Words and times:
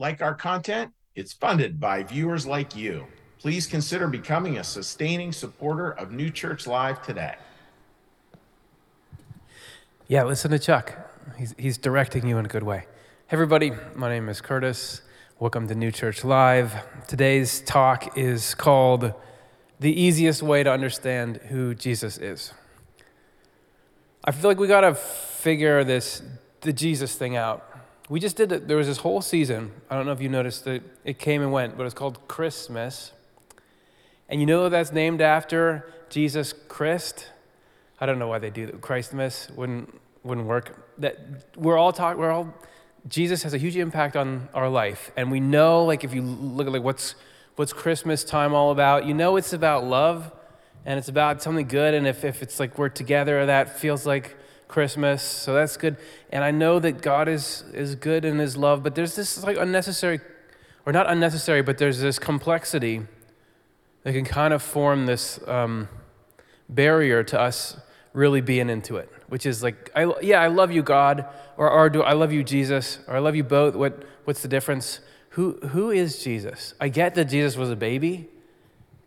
Like 0.00 0.22
our 0.22 0.34
content? 0.34 0.92
It's 1.16 1.32
funded 1.32 1.80
by 1.80 2.04
viewers 2.04 2.46
like 2.46 2.76
you. 2.76 3.04
Please 3.40 3.66
consider 3.66 4.06
becoming 4.06 4.58
a 4.58 4.62
sustaining 4.62 5.32
supporter 5.32 5.90
of 5.90 6.12
New 6.12 6.30
Church 6.30 6.68
Live 6.68 7.04
today. 7.04 7.34
Yeah, 10.06 10.22
listen 10.22 10.52
to 10.52 10.58
Chuck. 10.60 10.94
He's, 11.36 11.52
he's 11.58 11.78
directing 11.78 12.28
you 12.28 12.38
in 12.38 12.46
a 12.46 12.48
good 12.48 12.62
way. 12.62 12.86
Hey, 13.26 13.32
everybody, 13.32 13.72
my 13.96 14.08
name 14.08 14.28
is 14.28 14.40
Curtis. 14.40 15.02
Welcome 15.40 15.66
to 15.66 15.74
New 15.74 15.90
Church 15.90 16.22
Live. 16.22 16.76
Today's 17.08 17.60
talk 17.62 18.16
is 18.16 18.54
called 18.54 19.12
The 19.80 20.00
Easiest 20.00 20.44
Way 20.44 20.62
to 20.62 20.70
Understand 20.70 21.38
Who 21.48 21.74
Jesus 21.74 22.18
Is. 22.18 22.54
I 24.24 24.30
feel 24.30 24.48
like 24.48 24.60
we 24.60 24.68
got 24.68 24.82
to 24.82 24.94
figure 24.94 25.82
this, 25.82 26.22
the 26.60 26.72
Jesus 26.72 27.16
thing 27.16 27.34
out. 27.34 27.67
We 28.08 28.20
just 28.20 28.36
did 28.36 28.52
it. 28.52 28.68
There 28.68 28.76
was 28.78 28.86
this 28.86 28.98
whole 28.98 29.20
season. 29.20 29.72
I 29.90 29.96
don't 29.96 30.06
know 30.06 30.12
if 30.12 30.20
you 30.22 30.30
noticed 30.30 30.64
that 30.64 30.82
it 31.04 31.18
came 31.18 31.42
and 31.42 31.52
went, 31.52 31.76
but 31.76 31.84
it's 31.84 31.94
called 31.94 32.26
Christmas. 32.26 33.12
And 34.30 34.40
you 34.40 34.46
know 34.46 34.68
that's 34.68 34.92
named 34.92 35.20
after 35.20 35.92
Jesus 36.08 36.54
Christ. 36.68 37.28
I 38.00 38.06
don't 38.06 38.18
know 38.18 38.28
why 38.28 38.38
they 38.38 38.50
do 38.50 38.66
that. 38.66 38.80
Christmas 38.80 39.50
wouldn't 39.50 40.00
wouldn't 40.22 40.46
work. 40.46 40.94
That 40.98 41.18
we're 41.56 41.76
all 41.76 41.92
talking. 41.92 42.20
We're 42.20 42.30
all 42.30 42.54
Jesus 43.08 43.42
has 43.42 43.54
a 43.54 43.58
huge 43.58 43.76
impact 43.76 44.16
on 44.16 44.48
our 44.54 44.68
life, 44.68 45.10
and 45.16 45.30
we 45.30 45.40
know 45.40 45.84
like 45.84 46.04
if 46.04 46.14
you 46.14 46.22
look 46.22 46.66
at 46.66 46.72
like 46.72 46.82
what's 46.82 47.14
what's 47.56 47.72
Christmas 47.72 48.24
time 48.24 48.54
all 48.54 48.70
about, 48.70 49.06
you 49.06 49.14
know 49.14 49.36
it's 49.36 49.52
about 49.52 49.84
love, 49.84 50.32
and 50.86 50.98
it's 50.98 51.08
about 51.08 51.42
something 51.42 51.66
good. 51.66 51.94
And 51.94 52.06
if 52.06 52.24
if 52.24 52.42
it's 52.42 52.58
like 52.60 52.78
we're 52.78 52.88
together, 52.88 53.46
that 53.46 53.78
feels 53.78 54.06
like 54.06 54.36
Christmas. 54.68 55.22
So 55.22 55.54
that's 55.54 55.76
good. 55.76 55.96
And 56.30 56.44
I 56.44 56.50
know 56.50 56.78
that 56.78 57.02
God 57.02 57.28
is 57.28 57.64
is 57.72 57.94
good 57.94 58.24
in 58.24 58.38
His 58.38 58.56
love, 58.56 58.82
but 58.82 58.94
there's 58.94 59.16
this 59.16 59.42
like 59.42 59.56
unnecessary, 59.56 60.20
or 60.86 60.92
not 60.92 61.10
unnecessary, 61.10 61.62
but 61.62 61.78
there's 61.78 62.00
this 62.00 62.18
complexity 62.18 63.02
that 64.02 64.12
can 64.12 64.24
kind 64.24 64.54
of 64.54 64.62
form 64.62 65.06
this 65.06 65.40
um, 65.48 65.88
barrier 66.68 67.24
to 67.24 67.40
us 67.40 67.78
really 68.12 68.40
being 68.40 68.70
into 68.70 68.96
it, 68.96 69.10
which 69.28 69.46
is 69.46 69.62
like, 69.62 69.90
I, 69.94 70.12
yeah, 70.22 70.40
I 70.40 70.48
love 70.48 70.70
you, 70.72 70.82
God, 70.82 71.26
or, 71.56 71.70
or 71.70 71.90
do 71.90 72.02
I 72.02 72.12
love 72.12 72.32
you, 72.32 72.42
Jesus, 72.42 72.98
or 73.06 73.16
I 73.16 73.18
love 73.18 73.36
you 73.36 73.44
both. 73.44 73.74
What, 73.74 74.04
what's 74.24 74.42
the 74.42 74.48
difference? 74.48 75.00
Who, 75.30 75.58
who 75.68 75.90
is 75.90 76.22
Jesus? 76.22 76.74
I 76.80 76.88
get 76.88 77.14
that 77.14 77.26
Jesus 77.26 77.56
was 77.56 77.70
a 77.70 77.76
baby 77.76 78.28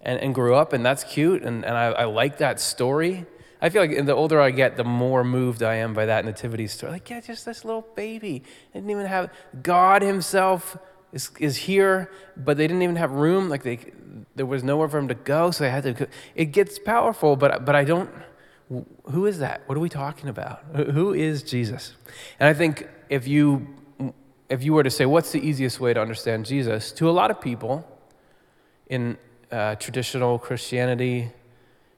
and, 0.02 0.20
and 0.20 0.34
grew 0.34 0.56
up, 0.56 0.72
and 0.74 0.86
that's 0.86 1.04
cute, 1.04 1.44
and, 1.44 1.66
and 1.66 1.76
I, 1.76 1.88
I 1.88 2.04
like 2.06 2.38
that 2.38 2.60
story. 2.60 3.26
I 3.62 3.70
feel 3.70 3.82
like 3.86 4.06
the 4.06 4.16
older 4.16 4.42
I 4.42 4.52
get, 4.52 4.76
the 4.76 4.84
more 4.84 5.24
moved 5.24 5.62
I 5.62 5.76
am 5.76 5.94
by 5.94 6.08
that 6.08 6.26
nativity 6.26 6.68
story. 6.68 6.94
Like, 6.94 7.10
yeah, 7.10 7.22
just 7.22 7.46
this 7.46 7.64
little 7.64 7.86
baby. 7.96 8.44
They 8.74 8.80
didn't 8.80 8.90
even 8.90 9.06
have 9.06 9.30
God 9.62 10.02
Himself 10.02 10.78
is, 11.14 11.32
is 11.40 11.58
here, 11.58 12.10
but 12.36 12.58
they 12.58 12.68
didn't 12.68 12.82
even 12.82 12.96
have 12.96 13.12
room. 13.12 13.50
Like 13.50 13.64
they, 13.64 13.80
there 14.36 14.46
was 14.46 14.64
nowhere 14.64 14.88
for 14.88 14.98
him 14.98 15.08
to 15.10 15.16
go, 15.16 15.52
so 15.52 15.64
they 15.64 15.70
had 15.70 15.84
to. 15.84 16.08
It 16.36 16.46
gets 16.46 16.80
powerful, 16.80 17.36
but 17.36 17.66
but 17.66 17.76
I 17.76 17.84
don't. 17.84 18.10
Who 19.12 19.26
is 19.26 19.40
that? 19.40 19.64
What 19.66 19.78
are 19.78 19.82
we 19.82 19.90
talking 19.90 20.30
about? 20.30 20.64
Who 20.74 21.14
is 21.14 21.44
Jesus? 21.44 21.94
And 22.40 22.48
I 22.48 22.54
think 22.54 22.88
if 23.10 23.28
you 23.28 23.68
if 24.50 24.64
you 24.64 24.74
were 24.74 24.84
to 24.84 24.90
say 24.90 25.06
what's 25.06 25.32
the 25.32 25.40
easiest 25.40 25.80
way 25.80 25.94
to 25.94 26.02
understand 26.02 26.46
Jesus, 26.46 26.92
to 26.94 27.10
a 27.10 27.12
lot 27.12 27.32
of 27.32 27.40
people 27.40 27.88
in 28.88 29.18
uh, 29.52 29.76
traditional 29.76 30.40
Christianity, 30.40 31.32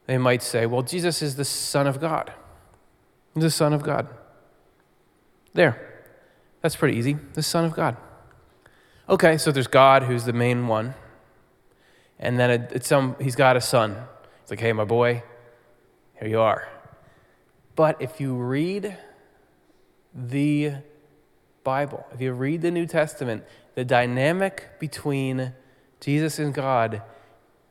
they 0.06 0.18
might 0.18 0.42
say, 0.42 0.66
well, 0.66 0.82
Jesus 0.82 1.22
is 1.22 1.36
the 1.36 1.44
Son 1.44 1.86
of 1.86 2.00
God. 2.00 2.32
The 3.34 3.50
Son 3.50 3.72
of 3.72 3.82
God. 3.82 4.08
There. 5.54 6.04
That's 6.60 6.76
pretty 6.76 6.96
easy. 6.98 7.16
The 7.34 7.42
Son 7.42 7.64
of 7.64 7.74
God. 7.74 7.96
Okay, 9.08 9.36
so 9.36 9.52
there's 9.52 9.66
God 9.66 10.04
who's 10.04 10.24
the 10.24 10.32
main 10.32 10.66
one. 10.66 10.94
And 12.18 12.38
then 12.38 12.50
it, 12.50 12.72
it's 12.72 12.88
some, 12.88 13.16
he's 13.20 13.36
got 13.36 13.56
a 13.56 13.60
son. 13.60 13.96
It's 14.42 14.50
like, 14.50 14.60
hey, 14.60 14.72
my 14.72 14.84
boy, 14.84 15.22
here 16.18 16.28
you 16.28 16.40
are. 16.40 16.68
But 17.76 18.00
if 18.00 18.20
you 18.20 18.34
read 18.34 18.96
the 20.14 20.74
Bible, 21.64 22.06
if 22.14 22.20
you 22.20 22.32
read 22.32 22.62
the 22.62 22.70
New 22.70 22.86
Testament, 22.86 23.44
the 23.74 23.84
dynamic 23.84 24.78
between 24.78 25.52
Jesus 26.00 26.38
and 26.38 26.54
God, 26.54 27.02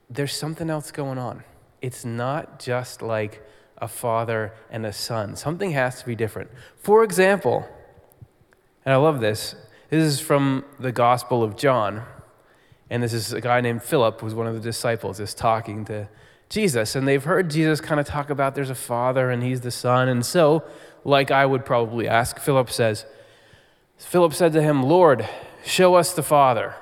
there's 0.10 0.36
something 0.36 0.70
else 0.70 0.92
going 0.92 1.18
on. 1.18 1.44
It's 1.84 2.06
not 2.06 2.60
just 2.60 3.02
like 3.02 3.46
a 3.78 3.90
father 3.90 4.54
and 4.72 4.86
a 4.86 4.94
son. 4.94 5.36
Something 5.36 5.72
has 5.72 6.00
to 6.00 6.06
be 6.06 6.16
different. 6.16 6.50
For 6.78 7.04
example, 7.04 7.68
and 8.86 8.94
I 8.94 8.96
love 8.96 9.20
this, 9.20 9.56
this 9.90 10.02
is 10.02 10.20
from 10.22 10.64
the 10.80 10.94
Gospel 10.94 11.44
of 11.44 11.58
John. 11.58 12.04
And 12.90 13.04
this 13.04 13.12
is 13.12 13.34
a 13.34 13.42
guy 13.42 13.60
named 13.60 13.84
Philip, 13.84 14.22
who's 14.22 14.34
one 14.34 14.48
of 14.48 14.54
the 14.54 14.62
disciples, 14.62 15.20
is 15.20 15.34
talking 15.34 15.84
to 15.86 16.08
Jesus. 16.48 16.96
And 16.96 17.06
they've 17.06 17.24
heard 17.24 17.50
Jesus 17.50 17.82
kind 17.82 18.00
of 18.00 18.06
talk 18.06 18.30
about 18.30 18.56
there's 18.56 18.70
a 18.70 18.76
father 18.76 19.30
and 19.30 19.44
he's 19.44 19.62
the 19.62 19.72
son. 19.72 20.08
And 20.08 20.26
so, 20.26 20.64
like 21.04 21.32
I 21.32 21.46
would 21.46 21.66
probably 21.66 22.08
ask, 22.08 22.40
Philip 22.40 22.70
says, 22.70 23.06
Philip 23.98 24.34
said 24.34 24.54
to 24.54 24.62
him, 24.62 24.84
Lord, 24.84 25.28
show 25.66 25.96
us 25.96 26.14
the 26.14 26.24
Father, 26.24 26.76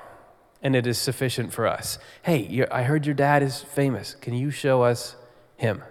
and 0.62 0.76
it 0.76 0.86
is 0.86 0.98
sufficient 0.98 1.52
for 1.52 1.66
us. 1.66 1.98
Hey, 2.22 2.64
I 2.70 2.84
heard 2.84 3.04
your 3.06 3.14
dad 3.14 3.42
is 3.42 3.62
famous. 3.62 4.14
Can 4.14 4.34
you 4.34 4.50
show 4.50 4.82
us 4.82 5.16
him? 5.56 5.82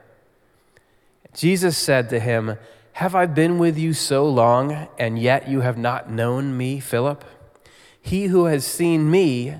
Jesus 1.33 1.77
said 1.77 2.09
to 2.09 2.19
him, 2.19 2.57
have 2.93 3.15
I 3.15 3.25
been 3.25 3.57
with 3.57 3.77
you 3.77 3.93
so 3.93 4.27
long, 4.27 4.87
and 4.99 5.17
yet 5.17 5.47
you 5.47 5.61
have 5.61 5.77
not 5.77 6.11
known 6.11 6.57
me, 6.57 6.79
Philip? 6.79 7.23
He 8.01 8.25
who 8.25 8.45
has 8.45 8.65
seen 8.65 9.09
me 9.09 9.55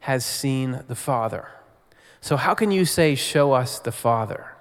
has 0.00 0.24
seen 0.24 0.82
the 0.88 0.94
Father. 0.94 1.48
So, 2.20 2.36
how 2.36 2.54
can 2.54 2.70
you 2.70 2.84
say, 2.84 3.14
Show 3.14 3.52
us 3.52 3.78
the 3.78 3.92
Father? 3.92 4.54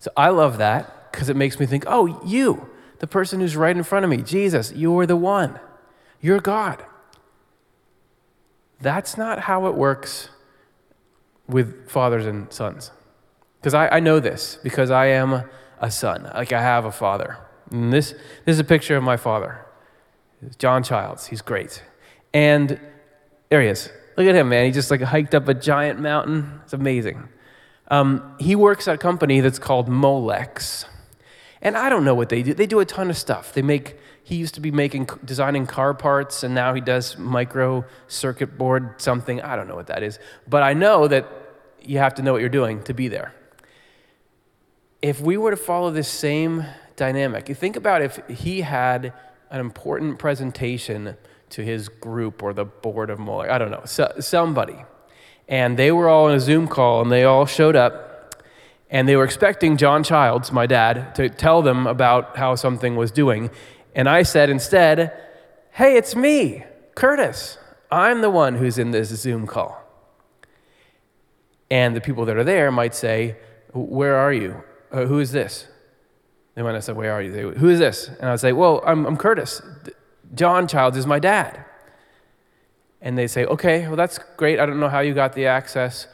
So, 0.00 0.10
I 0.16 0.28
love 0.30 0.58
that 0.58 1.12
because 1.12 1.28
it 1.28 1.36
makes 1.36 1.58
me 1.58 1.66
think, 1.66 1.84
Oh, 1.86 2.22
you, 2.24 2.68
the 2.98 3.06
person 3.06 3.40
who's 3.40 3.56
right 3.56 3.76
in 3.76 3.82
front 3.82 4.04
of 4.04 4.10
me, 4.10 4.18
Jesus, 4.18 4.72
you're 4.72 5.06
the 5.06 5.16
one. 5.16 5.58
You're 6.20 6.40
God. 6.40 6.84
That's 8.80 9.16
not 9.16 9.40
how 9.40 9.66
it 9.66 9.74
works 9.74 10.28
with 11.48 11.90
fathers 11.90 12.26
and 12.26 12.52
sons. 12.52 12.92
Because 13.60 13.74
I, 13.74 13.88
I 13.88 14.00
know 14.00 14.20
this, 14.20 14.58
because 14.62 14.90
I 14.90 15.06
am 15.06 15.44
a 15.80 15.90
son, 15.90 16.30
like 16.34 16.52
I 16.52 16.60
have 16.60 16.84
a 16.84 16.92
father. 16.92 17.38
And 17.70 17.92
this, 17.92 18.12
this 18.44 18.54
is 18.54 18.60
a 18.60 18.64
picture 18.64 18.96
of 18.96 19.02
my 19.02 19.16
father, 19.16 19.64
John 20.58 20.82
Childs. 20.82 21.26
He's 21.26 21.42
great. 21.42 21.82
And 22.32 22.80
there 23.48 23.62
he 23.62 23.68
is. 23.68 23.90
Look 24.16 24.26
at 24.26 24.34
him, 24.34 24.48
man. 24.48 24.66
He 24.66 24.72
just 24.72 24.90
like 24.90 25.00
hiked 25.00 25.34
up 25.34 25.48
a 25.48 25.54
giant 25.54 26.00
mountain. 26.00 26.60
It's 26.64 26.72
amazing. 26.72 27.28
Um, 27.90 28.36
he 28.38 28.54
works 28.54 28.86
at 28.86 28.94
a 28.94 28.98
company 28.98 29.40
that's 29.40 29.58
called 29.58 29.88
Molex. 29.88 30.84
And 31.62 31.76
I 31.76 31.88
don't 31.88 32.04
know 32.04 32.14
what 32.14 32.28
they 32.28 32.42
do. 32.42 32.54
They 32.54 32.66
do 32.66 32.80
a 32.80 32.84
ton 32.84 33.10
of 33.10 33.16
stuff. 33.16 33.52
They 33.52 33.62
make, 33.62 33.98
he 34.28 34.36
used 34.36 34.54
to 34.54 34.60
be 34.60 34.70
making, 34.70 35.08
designing 35.24 35.66
car 35.66 35.94
parts, 35.94 36.42
and 36.42 36.54
now 36.54 36.74
he 36.74 36.80
does 36.80 37.16
micro 37.16 37.84
circuit 38.08 38.58
board 38.58 38.94
something. 38.98 39.40
I 39.40 39.56
don't 39.56 39.68
know 39.68 39.76
what 39.76 39.86
that 39.86 40.02
is. 40.02 40.18
But 40.46 40.62
I 40.62 40.74
know 40.74 41.08
that 41.08 41.26
you 41.80 41.98
have 41.98 42.14
to 42.14 42.22
know 42.22 42.32
what 42.32 42.40
you're 42.40 42.50
doing 42.50 42.82
to 42.84 42.94
be 42.94 43.08
there 43.08 43.32
if 45.02 45.20
we 45.20 45.36
were 45.36 45.50
to 45.50 45.56
follow 45.56 45.90
this 45.90 46.08
same 46.08 46.64
dynamic, 46.96 47.48
you 47.48 47.54
think 47.54 47.76
about 47.76 48.02
if 48.02 48.20
he 48.28 48.62
had 48.62 49.12
an 49.50 49.60
important 49.60 50.18
presentation 50.18 51.16
to 51.50 51.62
his 51.62 51.88
group 51.88 52.42
or 52.42 52.52
the 52.52 52.64
board 52.64 53.10
of 53.10 53.18
Molex, 53.18 53.48
I 53.48 53.58
don't 53.58 53.70
know, 53.70 53.82
so, 53.84 54.12
somebody, 54.20 54.76
and 55.48 55.78
they 55.78 55.92
were 55.92 56.08
all 56.08 56.28
in 56.28 56.34
a 56.34 56.40
Zoom 56.40 56.68
call 56.68 57.00
and 57.00 57.10
they 57.10 57.24
all 57.24 57.46
showed 57.46 57.76
up 57.76 58.34
and 58.90 59.08
they 59.08 59.16
were 59.16 59.24
expecting 59.24 59.76
John 59.76 60.02
Childs, 60.02 60.50
my 60.50 60.66
dad, 60.66 61.14
to 61.16 61.28
tell 61.28 61.60
them 61.62 61.86
about 61.86 62.36
how 62.38 62.54
something 62.54 62.96
was 62.96 63.10
doing. 63.10 63.50
And 63.98 64.08
I 64.08 64.22
said 64.22 64.48
instead, 64.48 65.12
Hey, 65.72 65.98
it's 65.98 66.16
me, 66.16 66.64
Curtis. 66.94 67.58
I'm 67.90 68.22
the 68.22 68.30
one 68.30 68.54
who's 68.54 68.78
in 68.78 68.92
this 68.92 69.10
Zoom 69.10 69.46
call. 69.46 69.82
And 71.70 71.94
the 71.94 72.00
people 72.00 72.24
that 72.24 72.36
are 72.38 72.44
there 72.44 72.72
might 72.72 72.94
say, 72.94 73.36
Where 73.74 74.16
are 74.16 74.32
you? 74.32 74.62
uh, 74.92 75.06
who 75.06 75.18
is 75.18 75.32
this? 75.32 75.66
They 76.54 76.62
might 76.62 76.74
have 76.74 76.84
said, 76.84 76.96
where 76.96 77.12
are 77.12 77.22
you? 77.22 77.32
They, 77.32 77.42
who 77.58 77.68
is 77.68 77.78
this? 77.78 78.08
And 78.08 78.28
I'd 78.28 78.40
say, 78.40 78.52
well, 78.52 78.82
I'm, 78.84 79.06
I'm 79.06 79.16
Curtis. 79.16 79.62
John 80.34 80.66
Childs 80.66 80.96
is 80.96 81.06
my 81.06 81.18
dad. 81.18 81.64
And 83.00 83.16
they 83.16 83.28
say, 83.28 83.44
okay, 83.44 83.86
well, 83.86 83.96
that's 83.96 84.18
great. 84.36 84.58
I 84.58 84.66
don't 84.66 84.80
know 84.80 84.88
how 84.88 85.00
you 85.00 85.14
got 85.14 85.34
the 85.34 85.46
access 85.46 86.08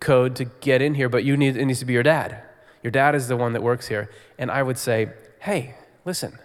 code 0.00 0.34
to 0.36 0.46
get 0.46 0.82
in 0.82 0.94
here, 0.94 1.08
but 1.08 1.24
you 1.24 1.36
need, 1.36 1.56
it 1.56 1.64
needs 1.64 1.78
to 1.78 1.84
be 1.84 1.92
your 1.92 2.02
dad. 2.02 2.42
Your 2.82 2.90
dad 2.90 3.14
is 3.14 3.28
the 3.28 3.36
one 3.36 3.52
that 3.52 3.62
works 3.62 3.86
here. 3.88 4.10
And 4.36 4.50
I 4.50 4.62
would 4.62 4.78
say, 4.78 5.10
hey, 5.40 5.76
listen, 6.04 6.38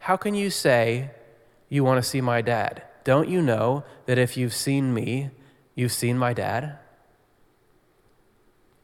how 0.00 0.16
can 0.16 0.34
you 0.34 0.50
say 0.50 1.10
you 1.68 1.84
want 1.84 2.02
to 2.02 2.08
see 2.08 2.20
my 2.20 2.40
dad? 2.40 2.82
Don't 3.04 3.28
you 3.28 3.42
know 3.42 3.84
that 4.06 4.18
if 4.18 4.36
you've 4.36 4.54
seen 4.54 4.92
me, 4.92 5.30
you've 5.74 5.92
seen 5.92 6.16
my 6.18 6.32
dad? 6.32 6.78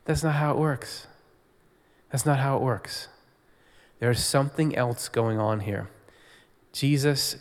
That's 0.04 0.22
not 0.22 0.34
how 0.34 0.52
it 0.52 0.58
works. 0.58 1.06
That's 2.10 2.26
not 2.26 2.38
how 2.38 2.56
it 2.56 2.62
works. 2.62 3.08
There's 3.98 4.22
something 4.22 4.76
else 4.76 5.08
going 5.08 5.38
on 5.38 5.60
here. 5.60 5.88
Jesus 6.72 7.36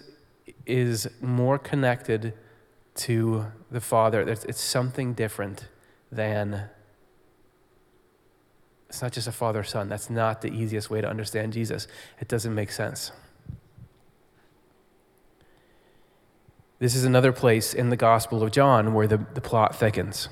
is 0.66 1.08
more 1.22 1.60
connected 1.60 2.34
to 2.96 3.48
the 3.70 3.82
Father. 3.82 4.22
It's, 4.22 4.62
something 4.62 5.14
different 5.14 5.68
than. 6.12 6.70
It's 8.88 9.02
not 9.02 9.12
just 9.12 9.28
a 9.28 9.34
father 9.34 9.64
son. 9.64 9.90
That's 9.90 10.10
not 10.10 10.42
the 10.42 10.48
easiest 10.48 10.90
way 10.90 11.02
to 11.02 11.10
understand 11.10 11.52
Jesus. 11.52 11.88
It 12.22 12.30
doesn't 12.30 12.56
make 12.56 12.72
sense. 12.72 13.12
This 16.80 16.96
is 16.96 17.06
another 17.06 17.32
place 17.32 17.74
in 17.74 17.90
the 17.90 17.96
Gospel 17.96 18.44
of 18.44 18.52
John 18.52 18.94
where 18.94 19.08
the, 19.08 19.18
the 19.34 19.42
plot 19.42 19.76
thickens. 19.76 20.28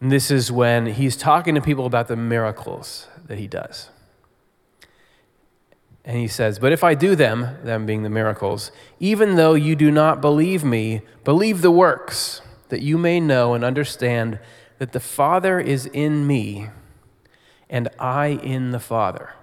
And 0.00 0.10
this 0.10 0.30
is 0.30 0.50
when 0.50 0.86
he's 0.86 1.16
talking 1.16 1.54
to 1.54 1.60
people 1.60 1.86
about 1.86 2.08
the 2.08 2.16
miracles 2.16 3.06
that 3.26 3.38
he 3.38 3.46
does. 3.46 3.90
And 6.04 6.16
he 6.16 6.28
says, 6.28 6.58
But 6.58 6.72
if 6.72 6.84
I 6.84 6.94
do 6.94 7.16
them, 7.16 7.56
them 7.64 7.86
being 7.86 8.02
the 8.02 8.10
miracles, 8.10 8.70
even 9.00 9.36
though 9.36 9.54
you 9.54 9.74
do 9.74 9.90
not 9.90 10.20
believe 10.20 10.64
me, 10.64 11.02
believe 11.24 11.62
the 11.62 11.70
works, 11.70 12.42
that 12.68 12.82
you 12.82 12.98
may 12.98 13.20
know 13.20 13.54
and 13.54 13.64
understand 13.64 14.38
that 14.78 14.92
the 14.92 15.00
Father 15.00 15.58
is 15.58 15.86
in 15.86 16.26
me 16.26 16.68
and 17.68 17.88
I 17.98 18.28
in 18.28 18.70
the 18.70 18.80
Father. 18.80 19.34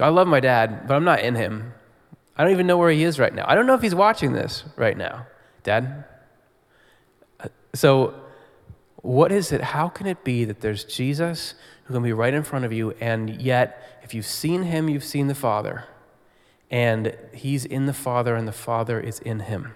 I 0.00 0.08
love 0.08 0.28
my 0.28 0.40
dad, 0.40 0.86
but 0.86 0.94
I'm 0.94 1.04
not 1.04 1.20
in 1.20 1.34
him. 1.34 1.74
I 2.38 2.44
don't 2.44 2.52
even 2.52 2.68
know 2.68 2.78
where 2.78 2.90
he 2.90 3.02
is 3.02 3.18
right 3.18 3.34
now. 3.34 3.44
I 3.48 3.56
don't 3.56 3.66
know 3.66 3.74
if 3.74 3.82
he's 3.82 3.94
watching 3.94 4.32
this 4.32 4.62
right 4.76 4.96
now. 4.96 5.26
Dad? 5.64 6.04
Uh, 7.40 7.48
so, 7.74 8.14
what 9.02 9.32
is 9.32 9.50
it? 9.50 9.60
How 9.60 9.88
can 9.88 10.06
it 10.06 10.22
be 10.22 10.44
that 10.44 10.60
there's 10.60 10.84
Jesus 10.84 11.54
who 11.84 11.94
can 11.94 12.02
be 12.02 12.12
right 12.12 12.32
in 12.32 12.44
front 12.44 12.64
of 12.64 12.72
you, 12.72 12.92
and 13.00 13.40
yet, 13.42 14.00
if 14.04 14.14
you've 14.14 14.26
seen 14.26 14.62
him, 14.62 14.88
you've 14.88 15.04
seen 15.04 15.26
the 15.26 15.34
Father, 15.34 15.86
and 16.70 17.16
he's 17.32 17.64
in 17.64 17.86
the 17.86 17.92
Father, 17.92 18.36
and 18.36 18.46
the 18.46 18.52
Father 18.52 19.00
is 19.00 19.18
in 19.20 19.40
him? 19.40 19.74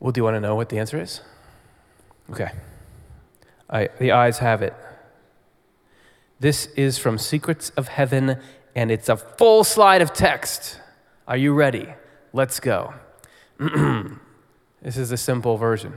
Well, 0.00 0.12
do 0.12 0.20
you 0.20 0.24
want 0.24 0.36
to 0.36 0.40
know 0.40 0.54
what 0.54 0.68
the 0.68 0.78
answer 0.78 1.00
is? 1.00 1.20
Okay. 2.30 2.50
I, 3.68 3.88
the 3.98 4.12
ayes 4.12 4.38
have 4.38 4.62
it. 4.62 4.74
This 6.40 6.66
is 6.76 6.98
from 6.98 7.18
Secrets 7.18 7.70
of 7.70 7.88
Heaven 7.88 8.38
and 8.74 8.90
it's 8.90 9.08
a 9.08 9.16
full 9.16 9.64
slide 9.64 10.02
of 10.02 10.12
text. 10.12 10.80
Are 11.26 11.36
you 11.36 11.54
ready? 11.54 11.88
Let's 12.32 12.60
go. 12.60 12.94
this 13.58 14.96
is 14.96 15.12
a 15.12 15.16
simple 15.16 15.56
version. 15.56 15.94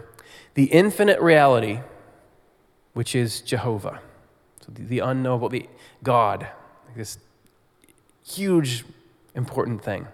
The 0.54 0.66
infinite 0.66 1.20
reality, 1.20 1.80
which 2.94 3.16
is 3.16 3.42
Jehovah, 3.42 4.02
so 4.62 4.72
the, 4.74 4.84
the 4.84 5.00
unknowable, 5.00 5.50
the 5.50 5.68
God, 6.04 6.48
this 6.96 7.18
huge, 8.26 8.86
important 9.36 9.84
thing, 9.84 10.08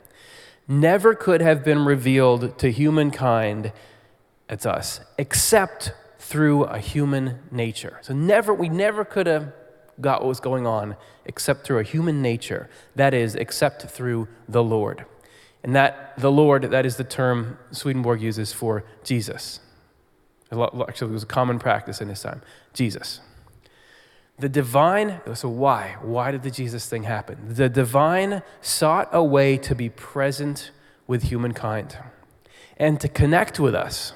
never 0.68 1.14
could 1.14 1.42
have 1.42 1.64
been 1.64 1.86
revealed 1.86 2.58
to 2.60 2.72
humankind, 2.72 3.72
it's 4.50 4.66
us, 4.66 5.02
except 5.18 5.94
through 6.20 6.64
a 6.64 6.80
human 6.80 7.40
nature. 7.52 8.00
So 8.02 8.14
never, 8.14 8.54
we 8.54 8.70
never 8.70 9.04
could 9.04 9.28
have 9.28 9.54
got 10.02 10.22
what 10.22 10.28
was 10.28 10.40
going 10.40 10.68
on 10.68 10.96
except 11.26 11.66
through 11.66 11.80
a 11.80 11.84
human 11.84 12.22
nature. 12.22 12.70
That 12.96 13.14
is, 13.14 13.36
except 13.36 13.84
through 13.84 14.28
the 14.48 14.64
Lord. 14.64 15.06
And 15.64 15.76
that, 15.76 16.14
the 16.18 16.32
Lord, 16.32 16.64
that 16.64 16.86
is 16.86 16.98
the 16.98 17.04
term 17.04 17.58
Swedenborg 17.72 18.22
uses 18.22 18.52
for 18.52 18.84
Jesus. 19.04 19.60
Actually, 20.52 21.12
it 21.12 21.14
was 21.14 21.24
a 21.24 21.28
common 21.28 21.58
practice 21.58 22.02
in 22.02 22.10
his 22.10 22.22
time. 22.22 22.42
Jesus. 22.74 23.22
The 24.38 24.50
divine, 24.50 25.22
so 25.34 25.48
why? 25.48 25.96
Why 26.02 26.32
did 26.32 26.44
the 26.44 26.52
Jesus 26.52 26.88
thing 26.88 27.04
happen? 27.04 27.38
The 27.54 27.70
divine 27.70 28.44
sought 28.62 29.10
a 29.12 29.24
way 29.24 29.58
to 29.58 29.74
be 29.74 29.90
present 29.90 30.72
with 31.08 31.24
humankind 31.24 31.98
and 32.78 33.00
to 33.00 33.08
connect 33.08 33.60
with 33.60 33.76
us, 33.76 34.14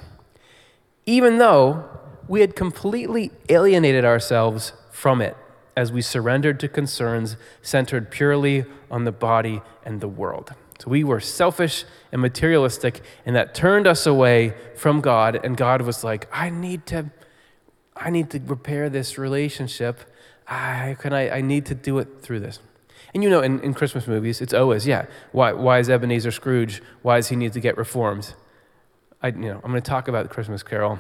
even 1.06 1.38
though 1.38 1.88
we 2.28 2.42
had 2.42 2.56
completely 2.56 3.32
alienated 3.48 4.04
ourselves 4.04 4.74
from 4.92 5.22
it 5.22 5.38
as 5.78 5.92
we 5.92 6.02
surrendered 6.02 6.60
to 6.60 6.68
concerns 6.68 7.38
centered 7.62 8.10
purely 8.10 8.66
on 8.90 9.06
the 9.06 9.12
body 9.12 9.62
and 9.86 10.02
the 10.02 10.08
world. 10.08 10.52
So 10.80 10.90
we 10.90 11.04
were 11.04 11.20
selfish 11.20 11.86
and 12.12 12.20
materialistic, 12.20 13.02
and 13.28 13.36
that 13.36 13.54
turned 13.54 13.86
us 13.86 14.08
away 14.08 14.56
from 14.76 15.02
God. 15.02 15.40
And 15.44 15.56
God 15.56 15.84
was 15.84 16.04
like, 16.04 16.28
I 16.34 16.50
need 16.50 16.88
to, 16.88 17.12
I 17.96 18.10
need 18.10 18.32
to 18.32 18.40
repair 18.40 18.90
this 18.90 19.20
relationship. 19.20 20.00
I, 20.48 20.98
can 21.00 21.14
I, 21.14 21.30
I 21.38 21.42
need 21.42 21.68
to 21.68 21.76
do 21.76 22.00
it 22.00 22.22
through 22.22 22.40
this. 22.40 22.60
And 23.14 23.24
you 23.24 23.30
know, 23.30 23.42
in, 23.42 23.60
in 23.62 23.76
Christmas 23.76 24.08
movies, 24.08 24.42
it's 24.42 24.54
always, 24.56 24.88
yeah, 24.88 25.06
why, 25.32 25.54
why 25.54 25.78
is 25.78 25.92
Ebenezer 25.92 26.32
Scrooge, 26.32 26.82
why 27.04 27.18
does 27.18 27.30
he 27.30 27.36
need 27.36 27.54
to 27.54 27.60
get 27.60 27.78
reformed? 27.78 28.34
I, 29.22 29.28
you 29.28 29.34
know, 29.34 29.62
I'm 29.64 29.70
going 29.70 29.82
to 29.82 29.90
talk 29.90 30.08
about 30.08 30.28
the 30.28 30.34
Christmas 30.34 30.64
Carol 30.64 31.00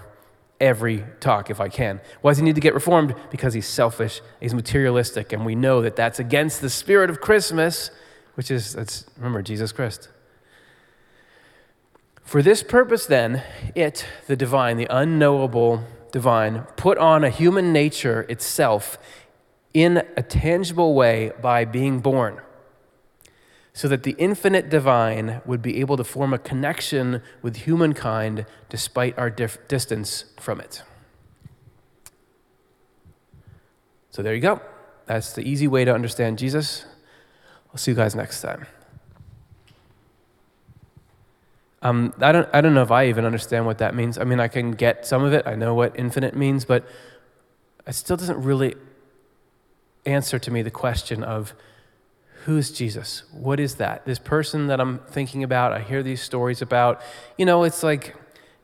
every 0.59 1.03
talk 1.19 1.49
if 1.49 1.59
I 1.59 1.69
can. 1.69 2.01
Why 2.21 2.31
does 2.31 2.37
he 2.37 2.43
need 2.43 2.55
to 2.55 2.61
get 2.61 2.73
reformed? 2.73 3.15
Because 3.29 3.53
he's 3.53 3.67
selfish, 3.67 4.21
he's 4.39 4.53
materialistic, 4.53 5.33
and 5.33 5.45
we 5.45 5.55
know 5.55 5.81
that 5.81 5.95
that's 5.95 6.19
against 6.19 6.61
the 6.61 6.69
spirit 6.69 7.09
of 7.09 7.21
Christmas, 7.21 7.91
which 8.35 8.49
is, 8.51 8.73
that's, 8.73 9.05
remember, 9.17 9.41
Jesus 9.41 9.71
Christ. 9.71 10.09
For 12.23 12.41
this 12.41 12.63
purpose, 12.63 13.05
then, 13.05 13.43
it, 13.73 14.05
the 14.27 14.35
divine, 14.35 14.77
the 14.77 14.87
unknowable 14.89 15.83
divine, 16.11 16.63
put 16.75 16.97
on 16.97 17.23
a 17.23 17.29
human 17.29 17.71
nature 17.71 18.25
itself 18.27 18.97
in 19.73 20.03
a 20.17 20.23
tangible 20.23 20.93
way 20.93 21.31
by 21.41 21.63
being 21.63 21.99
born 21.99 22.41
so 23.77 23.87
that 23.87 24.01
the 24.01 24.15
infinite 24.17 24.71
divine 24.71 25.39
would 25.45 25.61
be 25.61 25.79
able 25.79 25.97
to 25.97 26.03
form 26.03 26.33
a 26.33 26.39
connection 26.39 27.21
with 27.43 27.57
humankind 27.57 28.43
despite 28.69 29.15
our 29.19 29.29
dif- 29.29 29.67
distance 29.67 30.25
from 30.39 30.59
it. 30.59 30.81
So 34.09 34.23
there 34.23 34.33
you 34.33 34.41
go. 34.41 34.61
That's 35.05 35.33
the 35.33 35.47
easy 35.47 35.67
way 35.67 35.85
to 35.85 35.93
understand 35.93 36.39
Jesus. 36.39 36.85
I'll 37.69 37.77
see 37.77 37.91
you 37.91 37.95
guys 37.95 38.15
next 38.15 38.41
time. 38.41 38.65
Um, 41.83 42.15
I, 42.19 42.31
don't, 42.31 42.49
I 42.51 42.61
don't 42.61 42.73
know 42.73 42.81
if 42.81 42.89
I 42.89 43.05
even 43.09 43.25
understand 43.25 43.67
what 43.67 43.77
that 43.77 43.93
means. 43.93 44.17
I 44.17 44.23
mean, 44.23 44.39
I 44.39 44.47
can 44.47 44.71
get 44.71 45.05
some 45.05 45.23
of 45.23 45.33
it. 45.33 45.45
I 45.45 45.53
know 45.53 45.75
what 45.75 45.93
infinite 45.95 46.35
means, 46.35 46.65
but 46.65 46.83
it 47.85 47.93
still 47.93 48.17
doesn't 48.17 48.41
really 48.41 48.73
answer 50.07 50.39
to 50.39 50.49
me 50.49 50.63
the 50.63 50.71
question 50.71 51.23
of 51.23 51.53
Who's 52.47 52.71
Jesus? 52.71 53.23
What 53.33 53.59
is 53.59 53.75
that? 53.75 54.05
This 54.05 54.19
person 54.19 54.67
that 54.67 54.79
I'm 54.79 54.99
thinking 54.99 55.43
about, 55.43 55.73
I 55.73 55.81
hear 55.81 56.01
these 56.01 56.21
stories 56.21 56.61
about. 56.61 57.01
You 57.37 57.45
know, 57.45 57.63
it's 57.63 57.83
like 57.83 58.15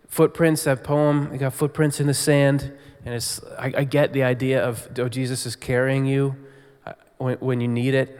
footprints, 0.07 0.63
that 0.63 0.85
poem, 0.85 1.27
you 1.33 1.37
got 1.37 1.53
footprints 1.53 1.99
in 1.99 2.07
the 2.07 2.13
sand, 2.13 2.71
and 3.03 3.13
it's, 3.13 3.43
I, 3.59 3.73
I 3.79 3.83
get 3.83 4.13
the 4.13 4.23
idea 4.23 4.63
of, 4.63 4.87
oh, 4.97 5.09
Jesus 5.09 5.45
is 5.45 5.57
carrying 5.57 6.05
you 6.05 6.33
uh, 6.85 6.93
when, 7.17 7.37
when 7.39 7.59
you 7.59 7.67
need 7.67 7.93
it. 7.93 8.17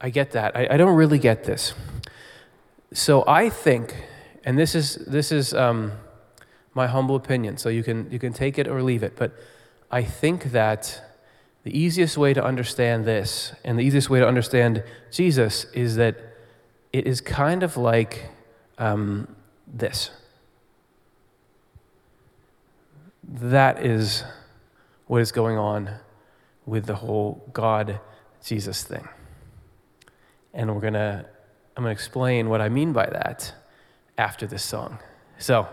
I 0.00 0.10
get 0.10 0.30
that. 0.30 0.56
I, 0.56 0.68
I 0.70 0.76
don't 0.76 0.94
really 0.94 1.18
get 1.18 1.42
this. 1.42 1.74
So 2.92 3.24
I 3.26 3.50
think, 3.50 3.96
and 4.44 4.56
this 4.56 4.76
is, 4.76 4.94
this 5.08 5.32
is 5.32 5.52
um, 5.52 5.90
my 6.72 6.86
humble 6.86 7.16
opinion, 7.16 7.56
so 7.56 7.68
you 7.68 7.82
can, 7.82 8.08
you 8.12 8.20
can 8.20 8.32
take 8.32 8.60
it 8.60 8.68
or 8.68 8.80
leave 8.80 9.02
it, 9.02 9.16
but 9.16 9.32
I 9.90 10.04
think 10.04 10.52
that 10.52 11.02
the 11.62 11.78
easiest 11.78 12.16
way 12.16 12.32
to 12.32 12.42
understand 12.42 13.04
this 13.04 13.52
and 13.64 13.78
the 13.78 13.82
easiest 13.82 14.08
way 14.08 14.20
to 14.20 14.26
understand 14.26 14.82
Jesus 15.10 15.64
is 15.74 15.96
that 15.96 16.16
it 16.92 17.06
is 17.06 17.20
kind 17.20 17.62
of 17.62 17.76
like 17.76 18.30
um, 18.78 19.36
this. 19.66 20.10
That 23.22 23.84
is 23.84 24.24
what 25.06 25.20
is 25.20 25.32
going 25.32 25.58
on 25.58 25.90
with 26.66 26.86
the 26.86 26.96
whole 26.96 27.48
God 27.52 28.00
Jesus 28.44 28.82
thing. 28.82 29.08
And 30.54 30.74
we're 30.74 30.80
going 30.80 30.94
to, 30.94 31.26
I'm 31.76 31.84
going 31.84 31.94
to 31.94 31.98
explain 31.98 32.48
what 32.48 32.60
I 32.60 32.68
mean 32.68 32.92
by 32.92 33.06
that 33.06 33.52
after 34.16 34.46
this 34.46 34.62
song. 34.62 34.98
So, 35.38 35.68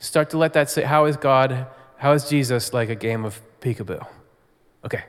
start 0.00 0.30
to 0.30 0.38
let 0.38 0.52
that 0.54 0.68
say, 0.68 0.82
how 0.82 1.04
is 1.04 1.16
God, 1.16 1.66
how 1.98 2.12
is 2.12 2.28
Jesus 2.28 2.72
like 2.72 2.88
a 2.88 2.94
game 2.94 3.24
of 3.24 3.40
peekaboo? 3.60 4.04
Okay. 4.84 5.04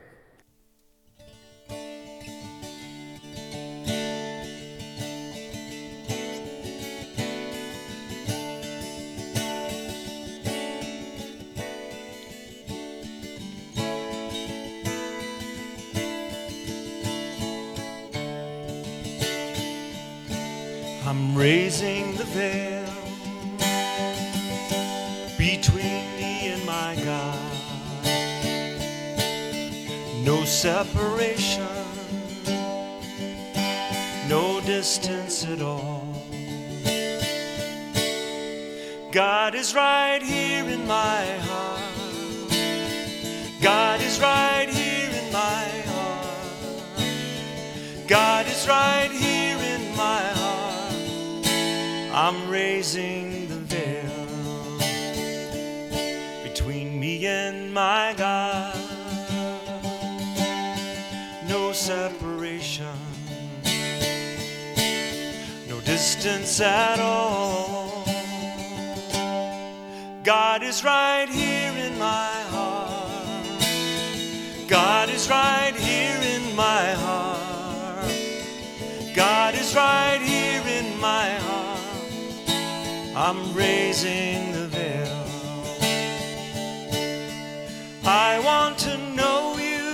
I'm 21.05 21.35
raising 21.35 22.15
the 22.15 22.23
veil 22.25 22.72
separation 30.63 31.67
no 34.29 34.61
distance 34.61 35.43
at 35.43 35.61
all. 35.61 36.07
God 39.11 39.55
is 39.55 39.75
right 39.75 40.21
here 40.23 40.63
in 40.63 40.87
my 40.87 41.25
heart. 41.49 41.81
God 43.61 43.99
is 43.99 44.21
right 44.21 44.69
here 44.69 45.09
in 45.21 45.33
my 45.33 45.67
heart. 45.91 46.97
God 48.07 48.47
is 48.47 48.65
right 48.65 49.11
here 49.11 49.57
in 49.75 49.97
my 49.97 50.23
heart. 50.39 50.95
I'm 52.23 52.49
raising 52.49 53.22
distance 66.23 66.61
at 66.61 66.99
all. 67.01 68.05
God 70.23 70.63
is 70.63 70.81
right 70.81 71.27
here 71.27 71.73
in 71.85 71.99
my 71.99 72.31
heart. 72.47 73.59
God 74.69 75.09
is 75.09 75.29
right 75.29 75.75
here 75.75 76.21
in 76.35 76.55
my 76.55 76.93
heart. 76.93 78.15
God 79.13 79.55
is 79.55 79.75
right 79.75 80.21
here 80.21 80.63
in 80.65 80.97
my 81.01 81.29
heart. 81.47 81.81
I'm 83.17 83.53
raising 83.53 84.53
the 84.53 84.67
veil. 84.67 85.25
I 88.05 88.39
want 88.39 88.77
to 88.79 88.97
know 89.13 89.57
you. 89.57 89.91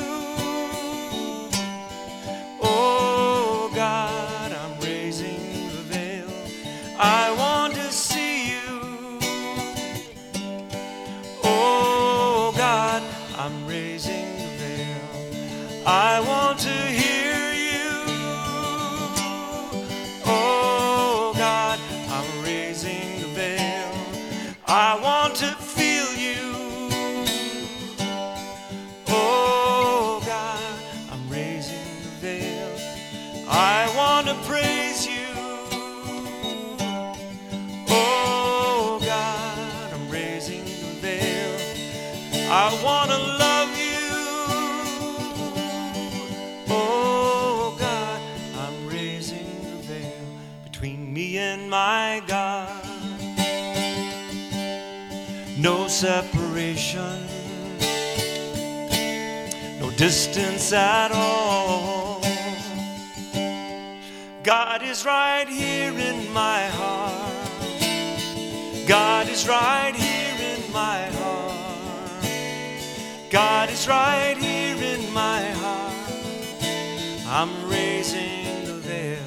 Oh 2.61 3.71
God, 3.73 4.18
separation, 55.99 57.27
no 59.81 59.91
distance 59.97 60.71
at 60.71 61.11
all. 61.11 62.21
God 64.41 64.81
is 64.81 65.05
right 65.05 65.45
here 65.45 65.91
in 65.91 66.31
my 66.31 66.67
heart. 66.67 67.33
God 68.87 69.27
is 69.27 69.45
right 69.45 69.93
here 69.93 70.55
in 70.55 70.71
my 70.71 71.01
heart. 71.19 72.23
God 73.29 73.69
is 73.69 73.85
right 73.85 74.37
here 74.37 74.77
in 74.81 75.11
my 75.11 75.41
heart. 75.51 76.13
I'm 77.27 77.69
raising 77.69 78.63
the 78.63 78.79
veil. 78.87 79.19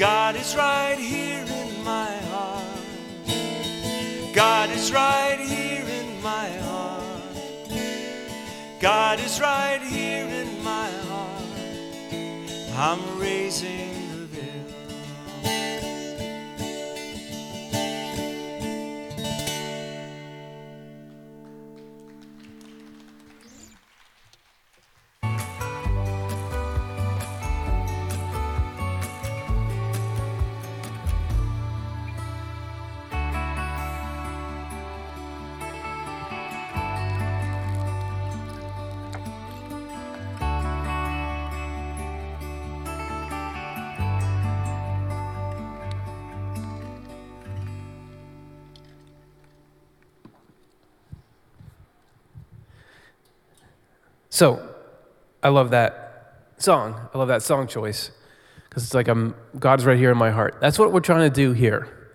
God 0.00 0.34
is 0.34 0.56
right 0.56 0.93
right 4.94 5.40
here 5.40 5.84
in 5.84 6.22
my 6.22 6.48
heart. 6.48 7.02
God 8.80 9.18
is 9.18 9.40
right 9.40 9.80
here 9.82 10.26
in 10.26 10.62
my 10.62 10.88
heart. 10.88 11.42
I'm 12.76 13.18
raising 13.18 14.03
So, 54.34 54.68
I 55.44 55.50
love 55.50 55.70
that 55.70 56.48
song. 56.56 57.08
I 57.14 57.18
love 57.18 57.28
that 57.28 57.40
song 57.40 57.68
choice 57.68 58.10
because 58.68 58.82
it's 58.82 58.92
like 58.92 59.06
I'm 59.06 59.36
God's 59.60 59.84
right 59.84 59.96
here 59.96 60.10
in 60.10 60.18
my 60.18 60.32
heart. 60.32 60.56
That's 60.60 60.76
what 60.76 60.90
we're 60.90 60.98
trying 60.98 61.30
to 61.30 61.32
do 61.32 61.52
here. 61.52 62.10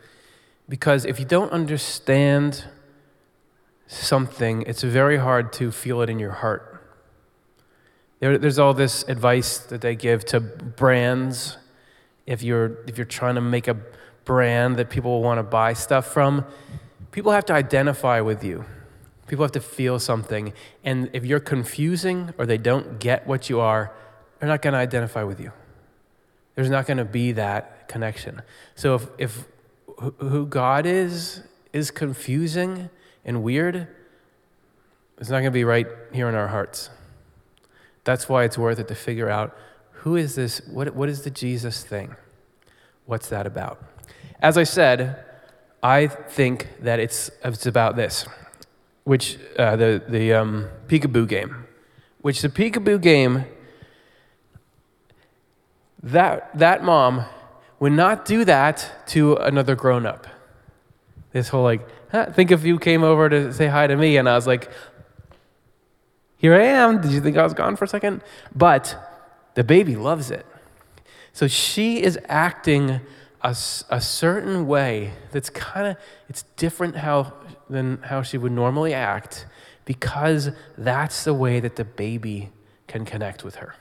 Because 0.68 1.06
if 1.06 1.18
you 1.18 1.24
don't 1.24 1.50
understand 1.54 2.66
something, 3.88 4.64
it's 4.64 4.84
very 4.84 5.16
hard 5.16 5.54
to 5.54 5.72
feel 5.72 6.02
it 6.02 6.10
in 6.10 6.20
your 6.20 6.34
heart. 6.34 6.84
There, 8.20 8.38
there's 8.38 8.60
all 8.60 8.74
this 8.74 9.04
advice 9.04 9.58
that 9.58 9.80
they 9.80 9.96
give 9.96 10.26
to 10.26 10.42
brands. 10.42 11.56
If 12.26 12.44
you're 12.44 12.84
if 12.86 12.98
you're 12.98 13.06
trying 13.06 13.36
to 13.36 13.42
make 13.42 13.70
a 13.70 13.78
brand 14.26 14.76
that 14.76 14.90
people 14.90 15.24
want 15.24 15.38
to 15.38 15.44
buy 15.44 15.72
stuff 15.72 16.08
from, 16.08 16.44
people 17.12 17.32
have 17.32 17.46
to 17.46 17.54
identify 17.54 18.20
with 18.20 18.44
you. 18.44 18.66
People 19.30 19.46
have 19.46 19.52
to 19.54 19.62
feel 19.62 20.00
something. 20.00 20.54
And 20.84 21.10
if 21.14 21.24
you're 21.24 21.40
confusing 21.40 22.34
or 22.38 22.46
they 22.48 22.58
don't 22.58 23.00
get 23.00 23.28
what 23.28 23.50
you 23.50 23.60
are, 23.60 23.94
they're 24.40 24.50
not 24.50 24.64
going 24.64 24.74
to 24.74 24.80
identify 24.80 25.24
with 25.24 25.40
you. 25.40 25.54
There's 26.56 26.70
not 26.70 26.88
going 26.88 26.98
to 26.98 27.06
be 27.06 27.32
that 27.34 27.88
connection. 27.88 28.42
So 28.76 28.96
if, 28.96 29.08
if 29.18 29.48
who- 30.20 30.46
God 30.46 30.86
is 30.86 31.44
is 31.72 31.92
confusing 31.92 32.90
and 33.24 33.44
weird, 33.44 33.88
it's 35.20 35.30
not 35.30 35.36
going 35.36 35.46
to 35.46 35.52
be 35.52 35.64
right 35.64 35.86
here 36.12 36.28
in 36.28 36.34
our 36.34 36.48
hearts. 36.48 36.90
That's 38.04 38.28
why 38.28 38.44
it's 38.44 38.58
worth 38.58 38.80
it 38.80 38.88
to 38.88 38.96
figure 38.96 39.30
out 39.30 39.56
who 39.92 40.16
is 40.16 40.34
this? 40.34 40.62
What, 40.68 40.96
what 40.96 41.10
is 41.10 41.22
the 41.22 41.30
Jesus 41.30 41.84
thing? 41.84 42.16
What's 43.06 43.30
that 43.30 43.46
about? 43.46 43.84
As 44.42 44.58
I 44.58 44.64
said, 44.64 45.24
I 45.84 46.08
think 46.08 46.70
that 46.82 47.00
it's, 47.00 47.30
it's 47.44 47.68
about 47.68 47.96
this 47.96 48.26
which 49.10 49.40
uh, 49.58 49.76
the 49.76 50.04
the 50.08 50.32
um, 50.34 50.68
peekaboo 50.88 51.28
game, 51.28 51.66
which 52.22 52.44
the 52.44 52.48
peekaboo 52.48 53.02
game. 53.02 53.44
That 56.04 56.56
that 56.60 56.84
mom 56.84 57.26
would 57.80 57.94
not 57.94 58.24
do 58.24 58.46
that 58.46 59.08
to 59.08 59.34
another 59.38 59.76
grown 59.76 60.06
up. 60.06 60.28
This 61.32 61.48
whole 61.50 61.64
like, 61.64 61.82
huh, 62.12 62.28
think 62.32 62.52
if 62.52 62.64
you 62.64 62.78
came 62.78 63.04
over 63.04 63.28
to 63.30 63.52
say 63.52 63.66
hi 63.66 63.88
to 63.88 63.96
me, 63.96 64.16
and 64.18 64.30
I 64.30 64.36
was 64.36 64.46
like, 64.46 64.70
here 66.38 66.54
I 66.54 66.66
am. 66.66 67.02
Did 67.02 67.10
you 67.10 67.20
think 67.20 67.36
I 67.36 67.42
was 67.42 67.56
gone 67.56 67.78
for 67.78 67.86
a 67.86 67.88
second? 67.88 68.22
But 68.56 68.96
the 69.56 69.64
baby 69.64 69.96
loves 69.96 70.30
it. 70.30 70.46
So 71.34 71.48
she 71.48 72.04
is 72.04 72.20
acting 72.30 73.02
a, 73.42 73.56
a 73.90 74.02
certain 74.02 74.68
way 74.68 75.14
that's 75.32 75.50
kind 75.50 75.88
of 75.88 75.98
it's 76.30 76.44
different 76.58 76.98
how 76.98 77.34
than 77.70 78.02
how 78.04 78.22
she 78.22 78.38
would 78.38 78.52
normally 78.52 78.94
act 78.94 79.46
because 79.86 80.52
that's 80.78 81.24
the 81.24 81.34
way 81.34 81.60
that 81.60 81.76
the 81.76 81.86
baby 81.86 82.52
can 82.88 83.06
connect 83.06 83.44
with 83.44 83.56
her. 83.56 83.76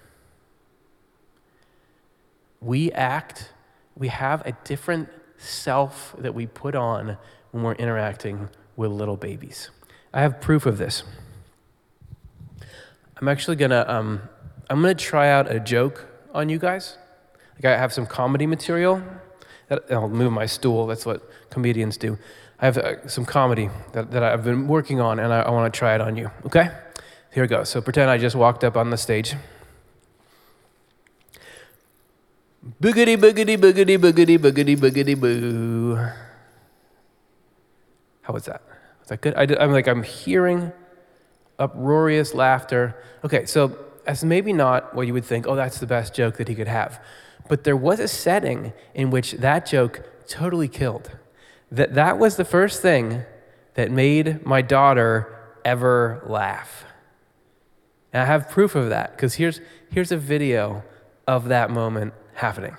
We 2.61 2.91
act, 2.93 3.53
we 3.97 4.09
have 4.09 4.45
a 4.47 4.53
different 4.65 5.09
self 5.37 6.15
that 6.19 6.35
we 6.35 6.47
put 6.47 6.75
on 6.75 7.17
when 7.51 7.63
we're 7.63 7.75
interacting 7.75 8.49
with 8.77 8.91
little 8.91 9.17
babies. 9.17 9.71
I 10.13 10.21
have 10.21 10.41
proof 10.41 10.67
of 10.67 10.79
this. 10.79 11.03
I'm 13.21 13.29
actually 13.29 13.57
gonna 13.57 13.85
um, 13.89 14.23
I'm 14.71 14.81
gonna 14.81 14.95
try 14.95 15.29
out 15.29 15.51
a 15.51 15.59
joke 15.59 16.07
on 16.33 16.49
you 16.49 16.59
guys. 16.59 16.97
Like 17.57 17.65
I 17.65 17.77
have 17.77 17.93
some 17.93 18.07
comedy 18.07 18.47
material. 18.47 19.03
That, 19.69 19.85
I'll 19.91 20.09
move 20.09 20.33
my 20.33 20.47
stool. 20.47 20.87
That's 20.87 21.05
what 21.05 21.29
comedians 21.51 21.97
do. 21.97 22.17
I 22.61 22.65
have 22.65 22.79
uh, 22.79 23.07
some 23.09 23.25
comedy 23.25 23.71
that, 23.93 24.11
that 24.11 24.23
I've 24.23 24.45
been 24.45 24.67
working 24.67 25.01
on, 25.01 25.19
and 25.19 25.33
I, 25.33 25.43
I 25.43 25.51
want 25.51 25.73
to 25.73 25.79
try 25.79 25.95
it 25.95 26.01
on 26.01 26.17
you. 26.17 26.31
Okay? 26.47 26.71
Here 27.33 27.45
we 27.45 27.49
go. 27.49 27.63
So 27.65 27.81
pretend 27.81 28.11
I 28.11 28.19
just 28.19 28.35
walked 28.35 28.65
up 28.65 28.77
on 28.77 28.91
the 28.91 28.97
stage. 28.97 29.35
Boogity, 32.83 33.17
boogity, 33.17 33.57
boogity, 33.57 33.97
boogity, 33.97 34.39
boogity, 34.39 34.77
boogity, 34.77 35.19
boo. 35.19 35.97
How 38.23 38.33
was 38.33 38.45
that? 38.47 38.63
Was 39.01 39.09
that 39.09 39.21
good? 39.21 39.35
I 39.37 39.45
am 39.63 39.73
like, 39.73 39.87
I'm 39.87 40.03
hearing 40.03 40.73
uproarious 41.59 42.35
laughter. 42.35 42.97
Okay, 43.25 43.47
so 43.47 43.77
that's 44.05 44.25
maybe 44.25 44.53
not 44.53 44.95
what 44.95 45.07
you 45.07 45.13
would 45.13 45.25
think, 45.25 45.47
oh, 45.47 45.55
that's 45.55 45.79
the 45.79 45.87
best 45.87 46.15
joke 46.15 46.37
that 46.39 46.49
he 46.49 46.55
could 46.55 46.69
have. 46.69 47.03
But 47.49 47.65
there 47.65 47.77
was 47.77 48.01
a 48.01 48.09
setting 48.09 48.73
in 48.95 49.11
which 49.11 49.33
that 49.33 49.65
joke 49.65 50.03
totally 50.27 50.69
killed. 50.69 51.11
That, 51.71 51.95
that 51.95 52.19
was 52.19 52.37
the 52.37 52.45
first 52.45 52.83
thing 52.83 53.25
that 53.75 53.91
made 53.91 54.45
my 54.45 54.63
daughter 54.63 55.35
ever 55.65 56.23
laugh. 56.27 56.85
And 58.13 58.23
I 58.23 58.27
have 58.27 58.49
proof 58.49 58.75
of 58.75 58.89
that 58.89 59.13
because 59.13 59.35
here's, 59.35 59.61
here's 59.91 60.11
a 60.11 60.17
video 60.17 60.83
of 61.27 61.49
that 61.49 61.71
moment 61.71 62.15
happening. 62.35 62.77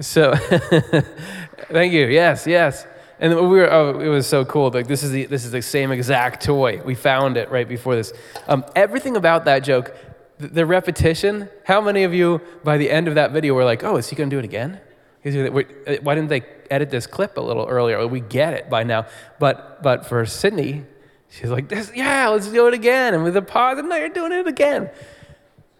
So, 0.00 0.34
thank 1.72 1.92
you. 1.92 2.06
Yes, 2.06 2.46
yes. 2.46 2.86
And 3.18 3.34
we 3.34 3.58
were, 3.58 3.72
oh, 3.72 3.98
it 4.00 4.08
was 4.08 4.26
so 4.26 4.44
cool. 4.44 4.70
Like 4.70 4.88
this 4.88 5.02
is 5.02 5.10
the 5.10 5.24
this 5.26 5.44
is 5.44 5.50
the 5.50 5.62
same 5.62 5.90
exact 5.90 6.44
toy. 6.44 6.82
We 6.84 6.94
found 6.94 7.36
it 7.36 7.50
right 7.50 7.68
before 7.68 7.96
this. 7.96 8.12
Um, 8.46 8.64
everything 8.74 9.16
about 9.16 9.46
that 9.46 9.60
joke, 9.60 9.94
the, 10.38 10.48
the, 10.48 10.66
repetition. 10.66 11.48
How 11.64 11.80
many 11.80 12.04
of 12.04 12.12
you 12.12 12.42
by 12.62 12.76
the 12.76 12.90
end 12.90 13.08
of 13.08 13.14
that 13.14 13.32
video 13.32 13.54
were 13.54 13.64
like, 13.64 13.82
"Oh, 13.82 13.96
is 13.96 14.08
he 14.08 14.16
going 14.16 14.28
to 14.28 14.36
do 14.36 14.38
it 14.38 14.44
again?" 14.44 14.80
Uh, 15.24 15.96
why 16.02 16.14
didn't 16.14 16.28
they 16.28 16.42
edit 16.70 16.90
this 16.90 17.06
clip 17.06 17.36
a 17.36 17.40
little 17.40 17.66
earlier? 17.66 18.06
We 18.06 18.20
get 18.20 18.52
it 18.52 18.68
by 18.68 18.84
now. 18.84 19.06
But 19.38 19.82
but 19.82 20.04
for 20.04 20.26
Sydney, 20.26 20.84
she's 21.30 21.50
like, 21.50 21.68
"This, 21.68 21.90
yeah, 21.94 22.28
let's 22.28 22.48
do 22.48 22.68
it 22.68 22.74
again." 22.74 23.14
And 23.14 23.24
with 23.24 23.36
a 23.36 23.42
pause, 23.42 23.82
now 23.82 23.96
you're 23.96 24.10
doing 24.10 24.32
it 24.32 24.46
again. 24.46 24.90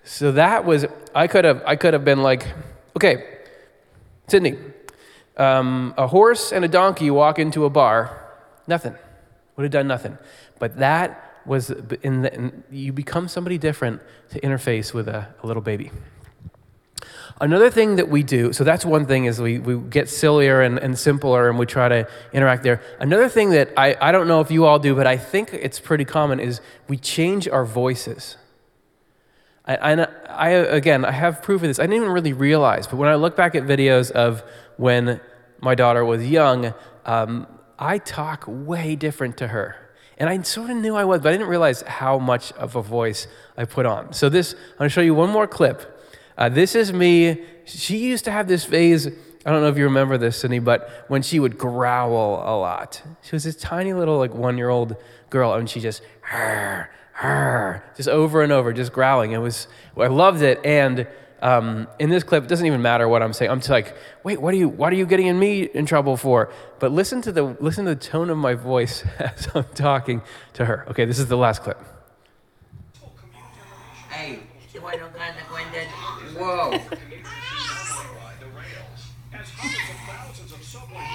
So 0.05 0.33
that 0.33 0.65
was 0.65 0.87
I 1.15 1.27
could 1.27 1.45
have 1.45 1.63
I 1.67 1.77
could 1.77 1.93
have 1.93 2.05
been 2.05 2.23
like, 2.23 2.47
"Okay, 2.97 3.41
Sydney, 4.27 4.57
um, 5.37 5.95
a 5.97 6.07
horse 6.07 6.53
and 6.53 6.65
a 6.65 6.69
donkey 6.69 7.11
walk 7.11 7.39
into 7.39 7.65
a 7.65 7.71
bar, 7.71 8.25
nothing. 8.67 8.95
Would 9.57 9.65
have 9.65 9.73
done 9.73 9.89
nothing. 9.89 10.19
But 10.59 10.79
that 10.79 11.41
was, 11.47 11.71
in, 12.03 12.23
the, 12.23 12.35
in 12.35 12.65
you 12.71 12.93
become 12.93 13.29
somebody 13.29 13.59
different 13.59 14.03
to 14.31 14.41
interface 14.41 14.93
with 14.93 15.09
a, 15.09 15.29
a 15.43 15.47
little 15.47 15.63
baby. 15.63 15.91
Another 17.39 17.71
thing 17.71 17.97
that 17.97 18.09
we 18.09 18.23
do, 18.23 18.53
so 18.55 18.65
that's 18.65 18.85
one 18.85 19.05
thing 19.05 19.27
is 19.27 19.41
we, 19.41 19.59
we 19.59 19.77
get 19.77 20.09
sillier 20.09 20.63
and, 20.63 20.79
and 20.79 20.99
simpler 20.99 21.51
and 21.51 21.59
we 21.59 21.67
try 21.67 21.87
to 21.87 22.09
interact 22.33 22.63
there. 22.63 22.81
Another 22.99 23.29
thing 23.29 23.51
that 23.51 23.75
I, 23.77 23.95
I 24.01 24.11
don't 24.11 24.27
know 24.27 24.41
if 24.41 24.51
you 24.51 24.65
all 24.65 24.79
do, 24.79 24.95
but 24.95 25.07
I 25.07 25.19
think 25.19 25.53
it's 25.53 25.79
pretty 25.79 26.07
common 26.07 26.41
is 26.41 26.63
we 26.89 26.97
change 26.97 27.47
our 27.47 27.67
voices. 27.67 28.39
I, 29.67 29.77
I, 29.77 30.07
I, 30.29 30.49
again, 30.49 31.05
I 31.05 31.11
have 31.11 31.43
proof 31.43 31.63
of 31.63 31.69
this. 31.69 31.79
I 31.79 31.83
didn't 31.83 31.97
even 31.97 32.11
really 32.11 32.33
realize, 32.33 32.87
but 32.87 32.97
when 32.97 33.09
I 33.11 33.17
look 33.17 33.37
back 33.37 33.55
at 33.55 33.65
videos 33.65 34.11
of 34.11 34.43
when 34.77 35.21
my 35.61 35.75
daughter 35.75 36.05
was 36.05 36.27
young, 36.27 36.75
um, 37.05 37.47
I 37.79 37.99
talk 37.99 38.45
way 38.47 38.97
different 38.97 39.37
to 39.39 39.49
her. 39.49 39.77
And 40.19 40.31
I 40.31 40.41
sort 40.43 40.71
of 40.71 40.77
knew 40.77 40.97
I 40.97 41.05
was, 41.05 41.21
but 41.21 41.29
I 41.29 41.33
didn't 41.33 41.49
realize 41.49 41.83
how 41.83 42.19
much 42.19 42.53
of 42.53 42.75
a 42.75 42.83
voice 42.83 43.27
I 43.57 43.67
put 43.67 43.85
on. 43.85 44.15
So 44.15 44.29
this, 44.29 44.55
I'm 44.79 44.87
to 44.87 44.89
show 44.89 45.03
you 45.03 45.15
one 45.15 45.31
more 45.31 45.47
clip. 45.47 45.93
Uh, 46.39 46.49
this 46.49 46.75
is 46.75 46.93
me. 46.93 47.45
She 47.65 47.99
used 47.99 48.25
to 48.25 48.31
have 48.31 48.49
this 48.49 48.65
phase. 48.65 49.07
I 49.07 49.51
don't 49.51 49.61
know 49.61 49.69
if 49.69 49.77
you 49.77 49.85
remember 49.85 50.17
this, 50.19 50.39
Sydney, 50.39 50.59
but 50.59 51.05
when 51.09 51.23
she 51.23 51.39
would 51.39 51.59
growl 51.59 52.37
a 52.37 52.57
lot. 52.59 53.03
She 53.23 53.37
was 53.37 53.45
this 53.45 53.57
tiny 53.57 53.93
little 53.93 54.19
like 54.19 54.35
one-year-old 54.35 54.97
girl, 55.31 55.55
and 55.55 55.69
she 55.69 55.81
just 55.81 56.03
just 57.97 58.09
over 58.09 58.43
and 58.43 58.53
over, 58.53 58.73
just 58.73 58.93
growling. 58.93 59.33
It 59.33 59.39
was, 59.39 59.69
I 59.97 60.09
loved 60.09 60.43
it. 60.43 60.65
And 60.65 61.07
um, 61.47 61.87
in 62.01 62.11
this 62.11 62.25
clip, 62.25 62.43
it 62.43 62.49
doesn't 62.49 62.67
even 62.67 62.83
matter 62.83 63.07
what 63.07 63.23
I'm 63.23 63.33
saying. 63.33 63.53
I'm 63.53 63.61
just 63.61 63.71
like, 63.71 63.95
wait, 64.25 64.43
what 64.43 64.53
are 64.53 64.57
you, 64.57 64.69
what 64.69 64.93
are 64.93 64.97
you 64.97 65.07
getting 65.07 65.29
in 65.29 65.39
me 65.39 65.63
in 65.63 65.87
trouble 65.87 66.17
for? 66.17 66.53
But 66.81 66.91
listen 66.91 67.23
to 67.23 67.31
the, 67.31 67.57
listen 67.61 67.85
to 67.85 67.95
the 67.95 68.01
tone 68.01 68.31
of 68.31 68.37
my 68.37 68.55
voice 68.55 69.05
as 69.21 69.49
I'm 69.55 69.63
talking 69.73 70.23
to 70.55 70.65
her. 70.65 70.85
Okay, 70.91 71.05
this 71.05 71.21
is 71.21 71.29
the 71.29 71.37
last 71.37 71.63
clip. 71.63 71.79
Hey, 74.11 74.41
whoa. 76.37 76.81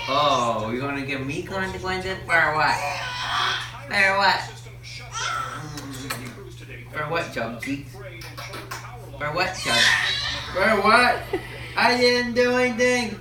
Oh, 0.08 0.70
you're 0.72 0.80
gonna 0.80 1.06
give 1.06 1.26
me 1.26 1.44
consequences 1.44 2.17
for 2.26 2.56
what? 2.56 2.78
For 3.89 4.17
what? 4.17 4.41
For 6.94 7.10
what, 7.10 7.24
Chubsy? 7.34 7.86
For 9.20 9.34
what, 9.34 9.56
Chub? 9.56 10.20
For 10.54 10.82
what? 10.82 11.24
I 11.78 11.96
didn't 11.98 12.34
do 12.34 12.52
anything. 12.52 13.18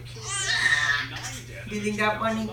You 1.71 1.81
think 1.81 1.99
that 1.99 2.19
funny? 2.19 2.47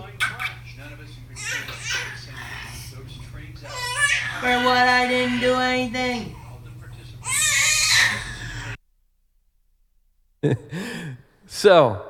For 4.40 4.56
what? 4.64 4.88
I 4.88 5.08
didn't 5.08 5.40
do 5.40 5.54
anything. 5.56 6.36
so, 11.48 12.06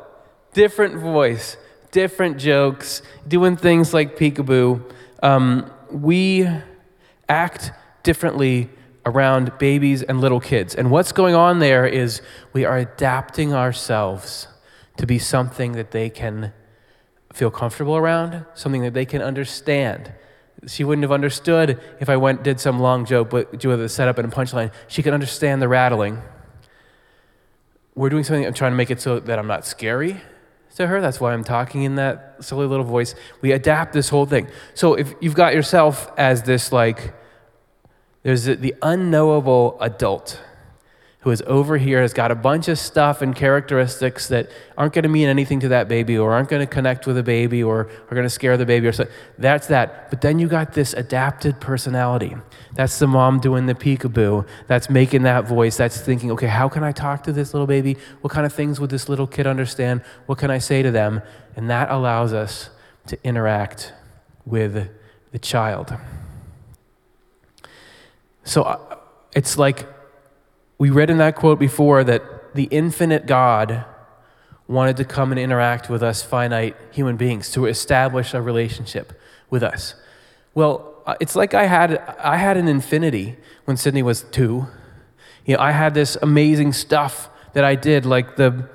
different 0.53 1.01
voice, 1.01 1.57
different 1.91 2.37
jokes, 2.37 3.01
doing 3.27 3.57
things 3.57 3.95
like 3.95 4.19
peekaboo. 4.19 4.83
Um, 5.23 5.71
we 5.91 6.47
act 7.31 7.73
differently 8.03 8.69
around 9.09 9.57
babies 9.59 10.03
and 10.03 10.21
little 10.21 10.41
kids. 10.41 10.75
And 10.75 10.91
what's 10.91 11.13
going 11.13 11.35
on 11.35 11.59
there 11.59 11.87
is 11.87 12.21
we 12.53 12.65
are 12.65 12.77
adapting 12.77 13.55
ourselves 13.55 14.49
to 14.99 15.07
be 15.07 15.19
something 15.19 15.73
that 15.73 15.93
they 15.93 16.11
can 16.11 16.53
feel 17.33 17.51
comfortable 17.51 17.97
around, 17.97 18.45
something 18.55 18.83
that 18.83 18.95
they 18.95 19.07
can 19.07 19.23
understand. 19.23 20.13
She 20.67 20.85
wouldn't 20.85 21.05
have 21.05 21.13
understood 21.13 21.81
if 22.01 22.09
I 22.09 22.17
went 22.17 22.43
did 22.43 22.61
some 22.61 22.81
long 22.81 23.05
joke 23.07 23.31
but 23.31 23.65
with 23.65 23.81
a 23.81 23.89
setup 23.89 24.19
and 24.19 24.31
a 24.31 24.37
punchline. 24.37 24.73
She 24.89 25.03
could 25.03 25.15
understand 25.15 25.63
the 25.63 25.69
rattling. 25.69 26.21
We're 27.95 28.11
doing 28.11 28.25
something, 28.25 28.45
I'm 28.45 28.55
trying 28.55 28.73
to 28.73 28.77
make 28.77 28.91
it 28.91 29.01
so 29.01 29.21
that 29.21 29.39
I'm 29.39 29.47
not 29.47 29.65
scary 29.65 30.21
to 30.77 30.87
her. 30.87 31.01
That's 31.01 31.21
why 31.21 31.33
I'm 31.33 31.45
talking 31.45 31.83
in 31.83 31.97
that 31.97 32.37
silly 32.41 32.67
little 32.67 32.85
voice. 32.85 33.15
We 33.41 33.53
adapt 33.53 33.93
this 33.93 34.09
whole 34.09 34.27
thing. 34.27 34.49
So 34.75 34.95
if 34.95 35.15
you've 35.21 35.35
got 35.35 35.55
yourself 35.55 36.11
as 36.17 36.43
this 36.43 36.73
like 36.73 37.15
there's 38.23 38.45
the 38.45 38.75
unknowable 38.83 39.77
adult 39.81 40.41
who 41.21 41.33
is 41.33 41.43
over 41.47 41.79
here, 41.79 42.01
has 42.01 42.13
got 42.13 42.31
a 42.31 42.35
bunch 42.35 42.69
of 42.69 42.79
stuff 42.79 43.23
and 43.23 43.35
characteristics 43.35 44.29
that 44.29 44.49
aren't 44.77 44.93
going 44.93 45.03
to 45.03 45.09
mean 45.09 45.29
anything 45.29 45.59
to 45.59 45.69
that 45.69 45.89
baby 45.89 46.17
or 46.17 46.33
aren't 46.33 46.49
going 46.49 46.65
to 46.65 46.73
connect 46.73 47.07
with 47.09 47.19
a 47.19 47.23
baby 47.25 47.61
or 47.63 47.81
are 47.81 48.15
going 48.15 48.23
to 48.23 48.31
scare 48.31 48.57
the 48.57 48.65
baby 48.65 48.87
or 48.87 48.93
something. 48.93 49.15
That's 49.37 49.67
that. 49.67 50.11
But 50.11 50.21
then 50.21 50.39
you 50.39 50.47
got 50.47 50.75
this 50.75 50.95
adapted 50.95 51.61
personality. 51.61 52.37
That's 52.75 52.99
the 53.01 53.09
mom 53.09 53.41
doing 53.41 53.67
the 53.67 53.75
peekaboo. 53.75 54.47
That's 54.69 54.89
making 54.89 55.25
that 55.25 55.45
voice. 55.45 55.77
That's 55.77 56.01
thinking, 56.01 56.31
okay, 56.33 56.47
how 56.47 56.69
can 56.69 56.85
I 56.85 56.93
talk 56.93 57.25
to 57.25 57.33
this 57.33 57.53
little 57.53 57.67
baby? 57.67 57.97
What 58.21 58.33
kind 58.33 58.47
of 58.47 58.53
things 58.53 58.79
would 58.79 58.91
this 58.91 59.09
little 59.09 59.27
kid 59.27 59.47
understand? 59.49 60.03
What 60.27 60.39
can 60.39 60.53
I 60.53 60.59
say 60.59 60.83
to 60.83 60.93
them? 60.93 61.23
And 61.57 61.69
that 61.69 61.91
allows 61.91 62.33
us 62.33 62.71
to 63.09 63.19
interact 63.25 63.93
with 64.47 64.89
the 65.33 65.39
child. 65.41 65.97
So 68.49 68.63
uh, 68.63 68.97
it's 69.35 69.59
like 69.59 69.87
we 70.79 70.89
read 70.89 71.11
in 71.11 71.19
that 71.19 71.37
quote 71.37 71.59
before 71.59 72.03
that 72.03 72.55
the 72.55 72.65
infinite 72.65 73.27
God 73.27 73.85
wanted 74.67 74.97
to 74.97 75.05
come 75.05 75.33
and 75.33 75.39
interact 75.39 75.91
with 75.91 76.03
us 76.03 76.23
finite 76.23 76.75
human 76.91 77.19
beings 77.19 77.51
to 77.53 77.67
establish 77.67 78.33
a 78.33 78.41
relationship 78.41 79.13
with 79.51 79.63
us. 79.63 79.95
Well, 80.55 80.95
uh, 81.05 81.17
it's 81.21 81.37
like 81.37 81.53
I 81.53 81.67
had 81.67 81.99
I 82.19 82.39
had 82.39 82.57
an 82.57 82.69
infinity 82.69 83.37
when 83.67 83.77
Sydney 83.77 84.03
was 84.03 84.23
2. 84.23 84.67
You 85.45 85.55
know, 85.55 85.61
I 85.61 85.73
had 85.73 85.93
this 85.93 86.17
amazing 86.23 86.73
stuff 86.73 87.29
that 87.53 87.65
I 87.65 87.75
did 87.75 88.07
like 88.07 88.37
the 88.37 88.67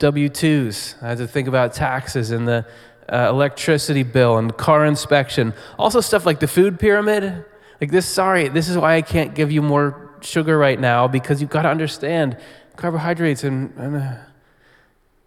W2s. 0.00 1.00
I 1.00 1.10
had 1.10 1.18
to 1.18 1.28
think 1.28 1.46
about 1.46 1.74
taxes 1.74 2.32
and 2.32 2.48
the 2.48 2.66
uh, 3.08 3.28
electricity 3.30 4.02
bill 4.02 4.36
and 4.36 4.56
car 4.56 4.84
inspection. 4.84 5.54
Also 5.78 6.00
stuff 6.00 6.26
like 6.26 6.40
the 6.40 6.48
food 6.48 6.80
pyramid. 6.80 7.44
Like 7.82 7.90
this, 7.90 8.06
sorry, 8.06 8.46
this 8.46 8.68
is 8.68 8.78
why 8.78 8.94
I 8.94 9.02
can't 9.02 9.34
give 9.34 9.50
you 9.50 9.60
more 9.60 10.14
sugar 10.20 10.56
right 10.56 10.78
now 10.78 11.08
because 11.08 11.40
you've 11.40 11.50
got 11.50 11.62
to 11.62 11.68
understand 11.68 12.36
carbohydrates 12.76 13.42
and, 13.42 13.76
and 13.76 13.96
uh, 13.96 14.14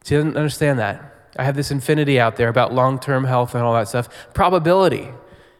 she 0.06 0.16
doesn't 0.16 0.38
understand 0.38 0.80
that. 0.80 1.34
I 1.38 1.44
have 1.44 1.58
this 1.58 1.70
infinity 1.70 2.18
out 2.18 2.38
there 2.38 2.48
about 2.48 2.74
long-term 2.74 3.26
health 3.26 3.56
and 3.56 3.64
all 3.66 3.74
that 3.74 3.90
stuff. 3.90 4.08
Probability, 4.34 5.10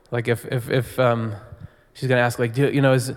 like 0.10 0.30
if 0.30 0.46
if 0.46 0.70
if 0.70 0.98
um, 0.98 1.36
she's 1.94 2.08
gonna 2.08 2.22
ask, 2.22 2.40
like, 2.40 2.54
do 2.54 2.72
you 2.72 2.80
know, 2.80 2.94
is 2.94 3.12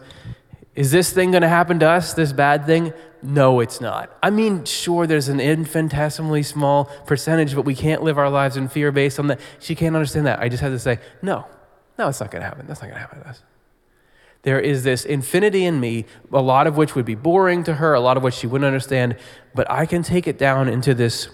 is 0.75 0.91
this 0.91 1.13
thing 1.13 1.31
gonna 1.31 1.49
happen 1.49 1.79
to 1.79 1.89
us? 1.89 2.15
This 2.15 2.33
bad 2.33 2.67
thing? 2.67 2.93
No, 3.23 3.61
it's 3.61 3.81
not. 3.81 4.11
I 4.25 4.31
mean, 4.31 4.65
sure, 4.65 5.07
there's 5.07 5.29
an 5.29 5.39
infinitesimally 5.39 6.43
small 6.43 6.87
percentage, 7.07 7.55
but 7.55 7.63
we 7.63 7.77
can't 7.77 8.03
live 8.03 8.19
our 8.19 8.29
lives 8.29 8.57
in 8.57 8.67
fear 8.67 8.91
based 8.91 9.21
on 9.21 9.29
that. 9.29 9.39
She 9.61 9.77
can't 9.77 9.95
understand 9.95 10.27
that. 10.27 10.41
I 10.41 10.49
just 10.49 10.65
had 10.65 10.71
to 10.71 10.81
say, 10.81 10.99
no, 11.23 11.47
no, 11.97 12.09
it's 12.09 12.19
not 12.19 12.33
gonna 12.33 12.45
happen. 12.45 12.67
That's 12.67 12.81
not 12.83 12.89
gonna 12.89 12.99
happen 12.99 13.21
to 13.21 13.29
us. 13.29 13.41
There 14.43 14.61
is 14.61 14.85
this 14.85 15.05
infinity 15.05 15.65
in 15.65 15.81
me, 15.81 16.05
a 16.33 16.41
lot 16.41 16.67
of 16.67 16.77
which 16.77 16.95
would 16.95 17.05
be 17.05 17.15
boring 17.15 17.65
to 17.65 17.75
her, 17.75 17.95
a 17.95 18.01
lot 18.01 18.17
of 18.17 18.23
which 18.23 18.35
she 18.35 18.47
wouldn't 18.47 18.67
understand, 18.67 19.17
but 19.55 19.71
I 19.71 19.85
can 19.85 20.03
take 20.03 20.27
it 20.27 20.39
down 20.39 20.69
into 20.69 20.95
this 20.95 21.29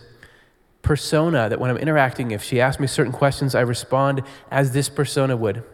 persona 0.82 1.48
that 1.48 1.60
when 1.60 1.70
I'm 1.70 1.76
interacting, 1.76 2.30
if 2.30 2.42
she 2.42 2.60
asks 2.60 2.80
me 2.80 2.86
certain 2.86 3.12
questions, 3.12 3.54
I 3.54 3.60
respond 3.60 4.22
as 4.50 4.72
this 4.72 4.88
persona 4.88 5.36
would, 5.36 5.64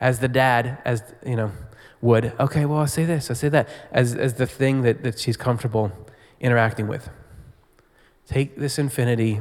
as 0.00 0.20
the 0.20 0.28
dad, 0.28 0.78
as, 0.84 1.02
you 1.24 1.36
know, 1.36 1.52
would. 2.00 2.32
Okay, 2.38 2.64
well, 2.64 2.78
I'll 2.78 2.86
say 2.86 3.04
this, 3.04 3.30
I'll 3.30 3.36
say 3.36 3.48
that, 3.48 3.68
as, 3.90 4.14
as 4.14 4.34
the 4.34 4.46
thing 4.46 4.82
that, 4.82 5.02
that 5.02 5.18
she's 5.18 5.36
comfortable 5.36 5.92
interacting 6.40 6.86
with. 6.86 7.10
Take 8.26 8.56
this 8.56 8.78
infinity, 8.78 9.40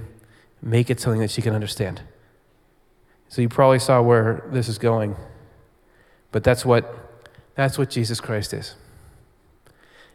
make 0.62 0.89
it 0.89 1.00
something 1.00 1.21
that 1.21 1.32
she 1.32 1.41
can 1.41 1.54
understand. 1.54 2.02
So 3.28 3.41
you 3.41 3.50
probably 3.50 3.80
saw 3.80 4.02
where 4.02 4.43
this 4.52 4.69
is 4.69 4.78
going, 4.78 5.15
but 6.32 6.43
that's 6.43 6.65
what 6.65 7.06
that's 7.57 7.77
what 7.77 7.89
Jesus 7.89 8.21
Christ 8.21 8.53
is. 8.53 8.75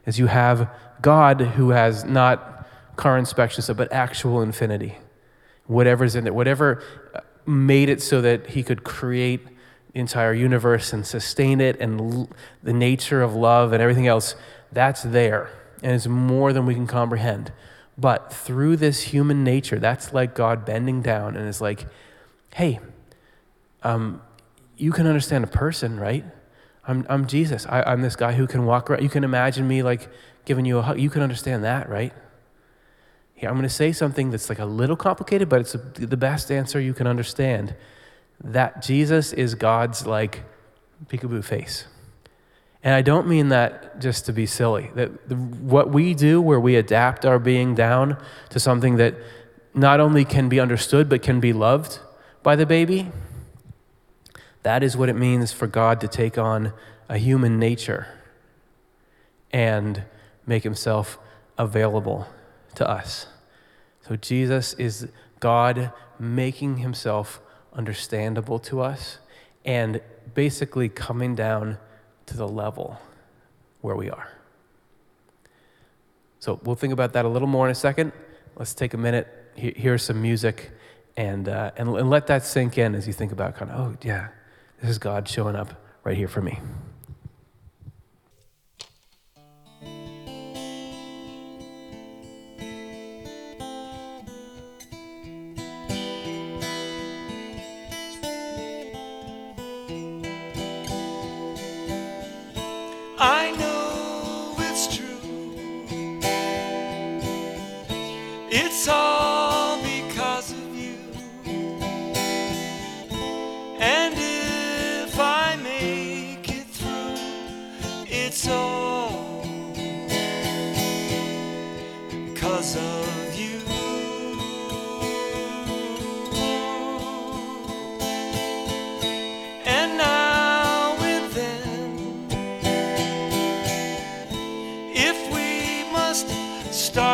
Is 0.06 0.18
you 0.18 0.28
have 0.28 0.70
God 1.02 1.40
who 1.40 1.70
has 1.70 2.04
not 2.04 2.66
car 2.96 3.18
inspection 3.18 3.62
stuff, 3.62 3.76
but 3.76 3.92
actual 3.92 4.40
infinity. 4.42 4.96
Whatever's 5.66 6.14
in 6.14 6.26
it, 6.28 6.34
whatever 6.34 6.82
uh, 7.14 7.20
made 7.44 7.88
it 7.88 8.00
so 8.00 8.20
that 8.20 8.50
he 8.50 8.62
could 8.62 8.84
create 8.84 9.44
the 9.92 9.98
entire 9.98 10.32
universe 10.32 10.92
and 10.92 11.04
sustain 11.04 11.60
it 11.60 11.80
and 11.80 12.00
l- 12.00 12.30
the 12.62 12.72
nature 12.72 13.22
of 13.22 13.34
love 13.34 13.72
and 13.72 13.82
everything 13.82 14.06
else, 14.06 14.36
that's 14.70 15.02
there. 15.02 15.50
And 15.82 15.92
it's 15.92 16.06
more 16.06 16.52
than 16.52 16.64
we 16.64 16.74
can 16.74 16.86
comprehend. 16.86 17.52
But 17.98 18.32
through 18.32 18.76
this 18.76 19.02
human 19.02 19.42
nature, 19.42 19.80
that's 19.80 20.12
like 20.12 20.36
God 20.36 20.64
bending 20.64 21.02
down 21.02 21.36
and 21.36 21.48
is 21.48 21.60
like, 21.60 21.86
hey, 22.54 22.78
um, 23.82 24.22
you 24.76 24.92
can 24.92 25.08
understand 25.08 25.42
a 25.42 25.48
person, 25.48 25.98
right? 25.98 26.24
I'm, 26.86 27.06
I'm 27.08 27.26
Jesus. 27.26 27.66
I, 27.66 27.92
am 27.92 28.02
this 28.02 28.16
guy 28.16 28.32
who 28.32 28.46
can 28.46 28.64
walk 28.66 28.90
around. 28.90 29.02
You 29.02 29.08
can 29.08 29.24
imagine 29.24 29.68
me 29.68 29.82
like 29.82 30.08
giving 30.44 30.64
you 30.64 30.78
a 30.78 30.82
hug. 30.82 30.98
You 30.98 31.10
can 31.10 31.22
understand 31.22 31.64
that, 31.64 31.88
right? 31.88 32.12
I'm 33.42 33.54
going 33.54 33.62
to 33.62 33.68
say 33.68 33.92
something 33.92 34.30
that's 34.30 34.48
like 34.48 34.60
a 34.60 34.64
little 34.64 34.96
complicated, 34.96 35.48
but 35.48 35.60
it's 35.60 35.74
a, 35.74 35.78
the 35.78 36.16
best 36.16 36.50
answer 36.50 36.80
you 36.80 36.94
can 36.94 37.06
understand. 37.06 37.74
That 38.42 38.82
Jesus 38.82 39.32
is 39.32 39.54
God's 39.54 40.06
like 40.06 40.42
peekaboo 41.06 41.44
face. 41.44 41.86
And 42.84 42.94
I 42.94 43.02
don't 43.02 43.28
mean 43.28 43.48
that 43.50 44.00
just 44.00 44.26
to 44.26 44.32
be 44.32 44.46
silly. 44.46 44.90
That 44.94 45.28
the, 45.28 45.36
what 45.36 45.90
we 45.90 46.14
do, 46.14 46.40
where 46.40 46.60
we 46.60 46.76
adapt 46.76 47.24
our 47.24 47.38
being 47.38 47.74
down 47.74 48.16
to 48.50 48.58
something 48.58 48.96
that 48.96 49.14
not 49.74 50.00
only 50.00 50.24
can 50.24 50.48
be 50.48 50.60
understood, 50.60 51.08
but 51.08 51.22
can 51.22 51.40
be 51.40 51.52
loved 51.52 52.00
by 52.42 52.56
the 52.56 52.66
baby, 52.66 53.10
that 54.62 54.82
is 54.82 54.96
what 54.96 55.08
it 55.08 55.16
means 55.16 55.52
for 55.52 55.66
God 55.66 56.00
to 56.00 56.08
take 56.08 56.38
on 56.38 56.72
a 57.08 57.18
human 57.18 57.58
nature 57.58 58.06
and 59.52 60.04
make 60.46 60.62
himself 60.62 61.18
available 61.58 62.26
to 62.74 62.88
us. 62.88 63.26
So 64.00 64.16
Jesus 64.16 64.74
is 64.74 65.08
God 65.40 65.92
making 66.18 66.78
himself 66.78 67.40
understandable 67.72 68.58
to 68.60 68.80
us 68.80 69.18
and 69.64 70.00
basically 70.34 70.88
coming 70.88 71.34
down 71.34 71.78
to 72.26 72.36
the 72.36 72.48
level 72.48 73.00
where 73.80 73.96
we 73.96 74.10
are. 74.10 74.28
So 76.38 76.60
we'll 76.64 76.76
think 76.76 76.92
about 76.92 77.12
that 77.12 77.24
a 77.24 77.28
little 77.28 77.48
more 77.48 77.66
in 77.66 77.72
a 77.72 77.74
second. 77.74 78.12
Let's 78.56 78.74
take 78.74 78.94
a 78.94 78.96
minute, 78.96 79.28
hear 79.54 79.98
some 79.98 80.20
music, 80.20 80.70
and, 81.16 81.48
uh, 81.48 81.72
and, 81.76 81.88
and 81.88 82.10
let 82.10 82.26
that 82.28 82.44
sink 82.44 82.78
in 82.78 82.94
as 82.94 83.06
you 83.06 83.12
think 83.12 83.32
about 83.32 83.56
kind 83.56 83.70
of, 83.70 83.80
oh, 83.80 83.96
yeah. 84.02 84.28
This 84.82 84.90
is 84.90 84.98
God 84.98 85.28
showing 85.28 85.54
up 85.54 85.80
right 86.02 86.16
here 86.16 86.26
for 86.26 86.42
me. 86.42 86.58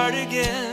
Start 0.09 0.27
again, 0.27 0.68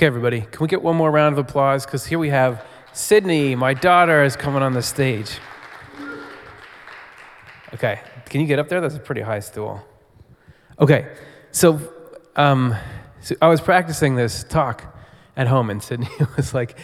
Okay, 0.00 0.06
everybody, 0.06 0.40
can 0.40 0.62
we 0.62 0.66
get 0.66 0.80
one 0.80 0.96
more 0.96 1.10
round 1.10 1.34
of 1.34 1.38
applause? 1.46 1.84
Because 1.84 2.06
here 2.06 2.18
we 2.18 2.30
have 2.30 2.64
Sydney, 2.94 3.54
my 3.54 3.74
daughter, 3.74 4.24
is 4.24 4.34
coming 4.34 4.62
on 4.62 4.72
the 4.72 4.80
stage. 4.80 5.30
Okay, 7.74 8.00
can 8.24 8.40
you 8.40 8.46
get 8.46 8.58
up 8.58 8.70
there? 8.70 8.80
That's 8.80 8.94
a 8.94 8.98
pretty 8.98 9.20
high 9.20 9.40
stool. 9.40 9.84
Okay, 10.80 11.06
so, 11.52 11.78
um, 12.34 12.74
so 13.20 13.34
I 13.42 13.48
was 13.48 13.60
practicing 13.60 14.14
this 14.14 14.42
talk 14.42 14.96
at 15.36 15.46
home, 15.46 15.68
and 15.68 15.82
Sydney 15.82 16.08
was 16.38 16.54
like, 16.54 16.78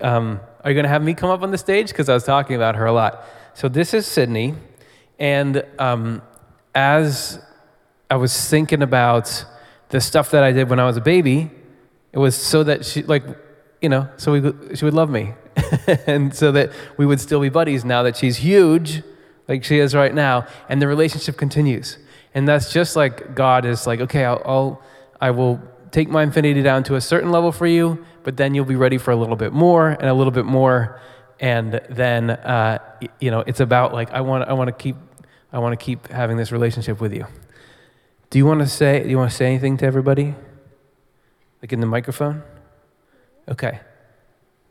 um, 0.00 0.40
Are 0.64 0.70
you 0.72 0.74
going 0.74 0.86
to 0.86 0.88
have 0.88 1.04
me 1.04 1.14
come 1.14 1.30
up 1.30 1.42
on 1.42 1.52
the 1.52 1.58
stage? 1.58 1.90
Because 1.90 2.08
I 2.08 2.14
was 2.14 2.24
talking 2.24 2.56
about 2.56 2.74
her 2.74 2.86
a 2.86 2.92
lot. 2.92 3.24
So 3.54 3.68
this 3.68 3.94
is 3.94 4.08
Sydney, 4.08 4.56
and 5.20 5.64
um, 5.78 6.20
as 6.74 7.38
I 8.10 8.16
was 8.16 8.50
thinking 8.50 8.82
about 8.82 9.44
the 9.90 10.00
stuff 10.00 10.32
that 10.32 10.42
I 10.42 10.50
did 10.50 10.68
when 10.68 10.80
I 10.80 10.84
was 10.84 10.96
a 10.96 11.00
baby, 11.00 11.52
it 12.16 12.18
was 12.18 12.34
so 12.34 12.64
that 12.64 12.86
she, 12.86 13.02
like, 13.02 13.24
you 13.82 13.90
know, 13.90 14.08
so 14.16 14.32
we, 14.32 14.74
she 14.74 14.86
would 14.86 14.94
love 14.94 15.10
me. 15.10 15.34
and 16.06 16.34
so 16.34 16.50
that 16.50 16.72
we 16.96 17.04
would 17.04 17.20
still 17.20 17.42
be 17.42 17.50
buddies 17.50 17.84
now 17.84 18.02
that 18.04 18.16
she's 18.16 18.38
huge, 18.38 19.02
like 19.48 19.62
she 19.62 19.78
is 19.78 19.94
right 19.94 20.14
now, 20.14 20.46
and 20.70 20.80
the 20.80 20.88
relationship 20.88 21.36
continues. 21.36 21.98
And 22.32 22.48
that's 22.48 22.72
just 22.72 22.96
like 22.96 23.34
God 23.34 23.66
is 23.66 23.86
like, 23.86 24.00
okay, 24.00 24.24
I'll, 24.24 24.40
I'll 24.46 24.82
I 25.20 25.30
will 25.30 25.60
take 25.90 26.08
my 26.08 26.22
infinity 26.22 26.62
down 26.62 26.84
to 26.84 26.94
a 26.94 27.02
certain 27.02 27.30
level 27.30 27.52
for 27.52 27.66
you, 27.66 28.02
but 28.22 28.38
then 28.38 28.54
you'll 28.54 28.64
be 28.64 28.76
ready 28.76 28.96
for 28.96 29.10
a 29.10 29.16
little 29.16 29.36
bit 29.36 29.52
more 29.52 29.90
and 29.90 30.04
a 30.04 30.14
little 30.14 30.30
bit 30.30 30.46
more. 30.46 30.98
And 31.38 31.82
then, 31.90 32.30
uh, 32.30 32.78
you 33.20 33.30
know, 33.30 33.40
it's 33.40 33.60
about 33.60 33.92
like, 33.92 34.10
I 34.10 34.22
want, 34.22 34.48
I 34.48 34.54
want 34.54 34.68
to 34.68 34.72
keep, 34.72 34.96
I 35.52 35.58
want 35.58 35.78
to 35.78 35.84
keep 35.84 36.08
having 36.08 36.38
this 36.38 36.50
relationship 36.50 36.98
with 36.98 37.12
you. 37.12 37.26
Do 38.30 38.38
you 38.38 38.46
want 38.46 38.60
to 38.60 38.66
say, 38.66 39.02
do 39.02 39.10
you 39.10 39.18
want 39.18 39.30
to 39.30 39.36
say 39.36 39.44
anything 39.44 39.76
to 39.78 39.84
everybody? 39.84 40.34
Like 41.66 41.72
in 41.72 41.80
the 41.80 41.86
microphone? 41.86 42.44
Okay. 43.48 43.80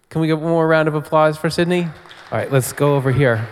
Can 0.10 0.22
we 0.22 0.28
get 0.28 0.40
one 0.40 0.50
more 0.50 0.66
round 0.66 0.88
of 0.88 0.96
applause 0.96 1.38
for 1.38 1.50
Sydney? 1.50 1.82
All 1.84 2.38
right, 2.38 2.50
let's 2.50 2.72
go 2.72 2.96
over 2.96 3.12
here. 3.12 3.46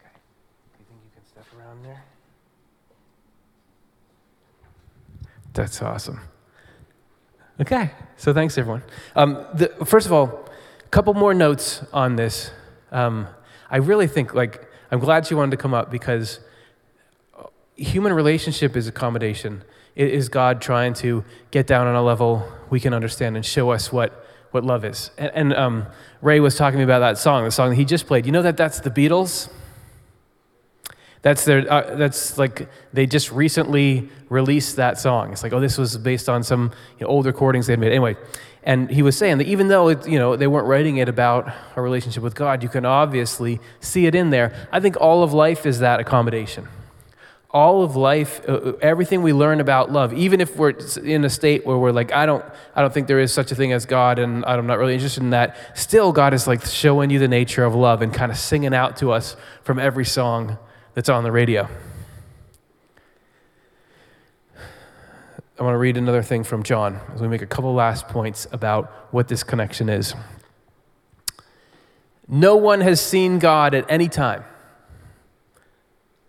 Okay. 0.00 0.10
You 0.80 0.84
think 0.84 0.98
you 1.04 1.10
can 1.14 1.24
step 1.24 1.44
around 1.56 1.84
there? 1.84 2.02
That's 5.52 5.80
awesome. 5.80 6.18
Okay, 7.60 7.92
so 8.16 8.34
thanks 8.34 8.58
everyone. 8.58 8.82
Um, 9.14 9.46
the, 9.54 9.68
first 9.84 10.06
of 10.06 10.12
all, 10.12 10.48
a 10.84 10.88
couple 10.88 11.14
more 11.14 11.34
notes 11.34 11.84
on 11.92 12.16
this. 12.16 12.50
Um, 12.90 13.28
I 13.70 13.76
really 13.76 14.08
think, 14.08 14.34
like, 14.34 14.68
I'm 14.90 14.98
glad 14.98 15.24
she 15.24 15.36
wanted 15.36 15.52
to 15.52 15.56
come 15.56 15.72
up 15.72 15.92
because 15.92 16.40
human 17.76 18.12
relationship 18.12 18.76
is 18.76 18.88
accommodation. 18.88 19.62
Is 19.96 20.28
God 20.28 20.60
trying 20.60 20.94
to 20.94 21.24
get 21.52 21.66
down 21.66 21.86
on 21.86 21.94
a 21.94 22.02
level 22.02 22.50
we 22.68 22.80
can 22.80 22.92
understand 22.92 23.36
and 23.36 23.46
show 23.46 23.70
us 23.70 23.92
what, 23.92 24.26
what 24.50 24.64
love 24.64 24.84
is. 24.84 25.12
And, 25.16 25.30
and 25.34 25.54
um, 25.54 25.86
Ray 26.20 26.40
was 26.40 26.56
talking 26.56 26.74
to 26.74 26.78
me 26.78 26.84
about 26.84 26.98
that 26.98 27.18
song, 27.18 27.44
the 27.44 27.52
song 27.52 27.70
that 27.70 27.76
he 27.76 27.84
just 27.84 28.06
played. 28.06 28.26
You 28.26 28.32
know 28.32 28.42
that 28.42 28.56
that's 28.56 28.80
the 28.80 28.90
Beatles? 28.90 29.48
That's 31.22 31.44
their. 31.44 31.70
Uh, 31.72 31.94
that's 31.94 32.36
like 32.36 32.68
they 32.92 33.06
just 33.06 33.32
recently 33.32 34.10
released 34.28 34.76
that 34.76 34.98
song. 34.98 35.32
It's 35.32 35.42
like, 35.42 35.54
oh, 35.54 35.60
this 35.60 35.78
was 35.78 35.96
based 35.96 36.28
on 36.28 36.42
some 36.42 36.72
you 36.98 37.06
know, 37.06 37.10
old 37.10 37.24
recordings 37.24 37.66
they 37.66 37.72
had 37.72 37.80
made. 37.80 37.92
Anyway, 37.92 38.16
and 38.62 38.90
he 38.90 39.02
was 39.02 39.16
saying 39.16 39.38
that 39.38 39.46
even 39.46 39.68
though 39.68 39.88
it, 39.88 40.06
you 40.06 40.18
know 40.18 40.36
they 40.36 40.46
weren't 40.46 40.66
writing 40.66 40.98
it 40.98 41.08
about 41.08 41.50
a 41.76 41.80
relationship 41.80 42.22
with 42.22 42.34
God, 42.34 42.62
you 42.62 42.68
can 42.68 42.84
obviously 42.84 43.58
see 43.80 44.04
it 44.04 44.14
in 44.14 44.30
there. 44.30 44.68
I 44.70 44.80
think 44.80 45.00
all 45.00 45.22
of 45.22 45.32
life 45.32 45.64
is 45.64 45.78
that 45.78 45.98
accommodation. 45.98 46.68
All 47.54 47.82
of 47.84 47.94
life, 47.94 48.46
uh, 48.46 48.72
everything 48.82 49.22
we 49.22 49.32
learn 49.32 49.60
about 49.60 49.90
love, 49.90 50.12
even 50.12 50.40
if 50.40 50.56
we're 50.56 50.74
in 51.02 51.24
a 51.24 51.30
state 51.30 51.64
where 51.64 51.78
we're 51.78 51.92
like, 51.92 52.12
I 52.12 52.26
don't, 52.26 52.44
I 52.74 52.82
don't 52.82 52.92
think 52.92 53.06
there 53.06 53.20
is 53.20 53.32
such 53.32 53.52
a 53.52 53.54
thing 53.54 53.72
as 53.72 53.86
God, 53.86 54.18
and 54.18 54.44
I'm 54.44 54.66
not 54.66 54.78
really 54.78 54.94
interested 54.94 55.22
in 55.22 55.30
that. 55.30 55.56
Still, 55.78 56.12
God 56.12 56.34
is 56.34 56.48
like 56.48 56.66
showing 56.66 57.10
you 57.10 57.20
the 57.20 57.28
nature 57.28 57.64
of 57.64 57.74
love 57.74 58.02
and 58.02 58.12
kind 58.12 58.32
of 58.32 58.36
singing 58.36 58.74
out 58.74 58.96
to 58.98 59.12
us 59.12 59.36
from 59.62 59.78
every 59.78 60.04
song 60.04 60.58
that's 60.94 61.08
on 61.08 61.22
the 61.22 61.30
radio. 61.32 61.68
I 64.56 65.62
want 65.62 65.74
to 65.74 65.78
read 65.78 65.96
another 65.96 66.22
thing 66.22 66.42
from 66.42 66.64
John 66.64 66.98
as 67.14 67.22
we 67.22 67.28
make 67.28 67.40
a 67.40 67.46
couple 67.46 67.72
last 67.72 68.08
points 68.08 68.48
about 68.50 68.90
what 69.12 69.28
this 69.28 69.44
connection 69.44 69.88
is. 69.88 70.12
No 72.26 72.56
one 72.56 72.80
has 72.80 73.00
seen 73.00 73.38
God 73.38 73.74
at 73.74 73.88
any 73.88 74.08
time. 74.08 74.44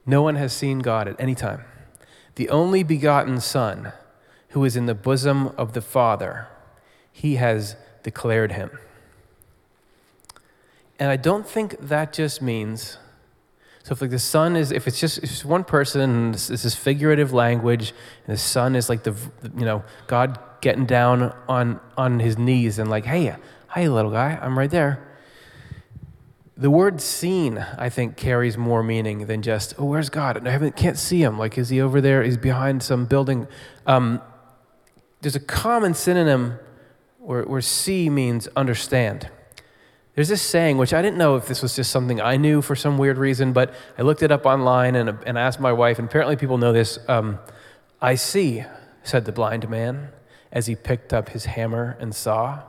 No 0.05 0.21
one 0.21 0.35
has 0.35 0.53
seen 0.53 0.79
God 0.79 1.07
at 1.07 1.19
any 1.19 1.35
time. 1.35 1.63
The 2.35 2.49
only 2.49 2.83
begotten 2.83 3.39
Son, 3.39 3.93
who 4.49 4.63
is 4.63 4.75
in 4.75 4.85
the 4.85 4.95
bosom 4.95 5.47
of 5.57 5.73
the 5.73 5.81
Father, 5.81 6.47
he 7.11 7.35
has 7.35 7.75
declared 8.03 8.51
him. 8.51 8.77
And 10.99 11.09
I 11.09 11.17
don't 11.17 11.47
think 11.47 11.77
that 11.79 12.13
just 12.13 12.41
means 12.41 12.97
so 13.85 13.93
if 13.93 14.01
like 14.01 14.09
the 14.09 14.17
son 14.17 14.55
is, 14.55 14.71
if 14.71 14.87
it's 14.87 14.99
just 14.99 15.19
if 15.19 15.25
it's 15.25 15.45
one 15.45 15.63
person, 15.63 16.31
this, 16.31 16.49
is 16.49 16.73
figurative 16.73 17.33
language, 17.33 17.93
and 18.25 18.33
the 18.33 18.39
son 18.39 18.75
is 18.75 18.89
like 18.89 19.03
the, 19.03 19.15
you 19.55 19.63
know, 19.63 19.83
God 20.07 20.39
getting 20.59 20.87
down 20.87 21.35
on 21.47 21.79
on 21.95 22.19
his 22.19 22.35
knees 22.35 22.79
and 22.79 22.89
like, 22.89 23.05
hey, 23.05 23.35
hi, 23.67 23.87
little 23.87 24.09
guy, 24.09 24.39
I'm 24.41 24.57
right 24.57 24.71
there. 24.71 25.07
The 26.57 26.69
word 26.69 27.01
"seen" 27.01 27.57
I 27.57 27.89
think 27.89 28.15
carries 28.15 28.57
more 28.57 28.81
meaning 28.81 29.27
than 29.27 29.41
just, 29.41 29.73
oh, 29.77 29.85
where's 29.85 30.09
God? 30.09 30.37
And 30.37 30.47
I 30.47 30.69
can't 30.71 30.97
see 30.97 31.21
him. 31.21 31.37
Like, 31.37 31.57
is 31.57 31.69
he 31.69 31.81
over 31.81 31.99
there? 31.99 32.21
Is 32.21 32.35
he 32.35 32.39
behind 32.39 32.81
some 32.81 33.05
building? 33.05 33.47
Um, 33.85 34.21
there's 35.21 35.35
a 35.35 35.41
common 35.41 35.93
synonym 35.93 36.59
where, 37.19 37.43
where 37.43 37.61
"see" 37.61 38.09
means 38.09 38.47
understand. 38.55 39.29
There's 40.13 40.29
this 40.29 40.41
saying, 40.41 40.77
which 40.77 40.93
I 40.93 41.01
didn't 41.01 41.17
know 41.17 41.35
if 41.35 41.47
this 41.47 41.61
was 41.61 41.75
just 41.75 41.91
something 41.91 42.21
I 42.21 42.37
knew 42.37 42.61
for 42.61 42.73
some 42.73 42.97
weird 42.97 43.17
reason, 43.17 43.51
but 43.51 43.73
I 43.97 44.03
looked 44.03 44.23
it 44.23 44.31
up 44.31 44.45
online 44.45 44.95
and, 44.95 45.09
and 45.25 45.37
asked 45.37 45.59
my 45.59 45.73
wife, 45.73 45.99
and 45.99 46.07
apparently 46.07 46.37
people 46.37 46.57
know 46.57 46.71
this. 46.71 46.97
Um, 47.09 47.39
I 48.01 48.15
see, 48.15 48.63
said 49.03 49.25
the 49.25 49.33
blind 49.33 49.69
man 49.69 50.09
as 50.53 50.67
he 50.67 50.75
picked 50.75 51.13
up 51.13 51.29
his 51.29 51.45
hammer 51.45 51.97
and 51.99 52.15
saw. 52.15 52.63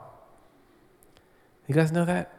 You 1.69 1.75
guys 1.77 1.93
know 1.93 2.05
that? 2.05 2.36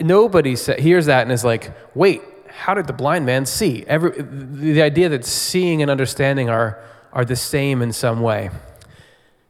Nobody 0.00 0.56
sa- 0.56 0.74
hears 0.74 1.06
that 1.06 1.22
and 1.22 1.32
is 1.32 1.44
like, 1.44 1.72
wait, 1.94 2.22
how 2.48 2.74
did 2.74 2.86
the 2.86 2.92
blind 2.92 3.26
man 3.26 3.46
see? 3.46 3.84
Every, 3.86 4.22
the 4.22 4.82
idea 4.82 5.08
that 5.08 5.24
seeing 5.24 5.82
and 5.82 5.90
understanding 5.90 6.48
are, 6.48 6.82
are 7.12 7.24
the 7.24 7.36
same 7.36 7.82
in 7.82 7.92
some 7.92 8.20
way. 8.20 8.50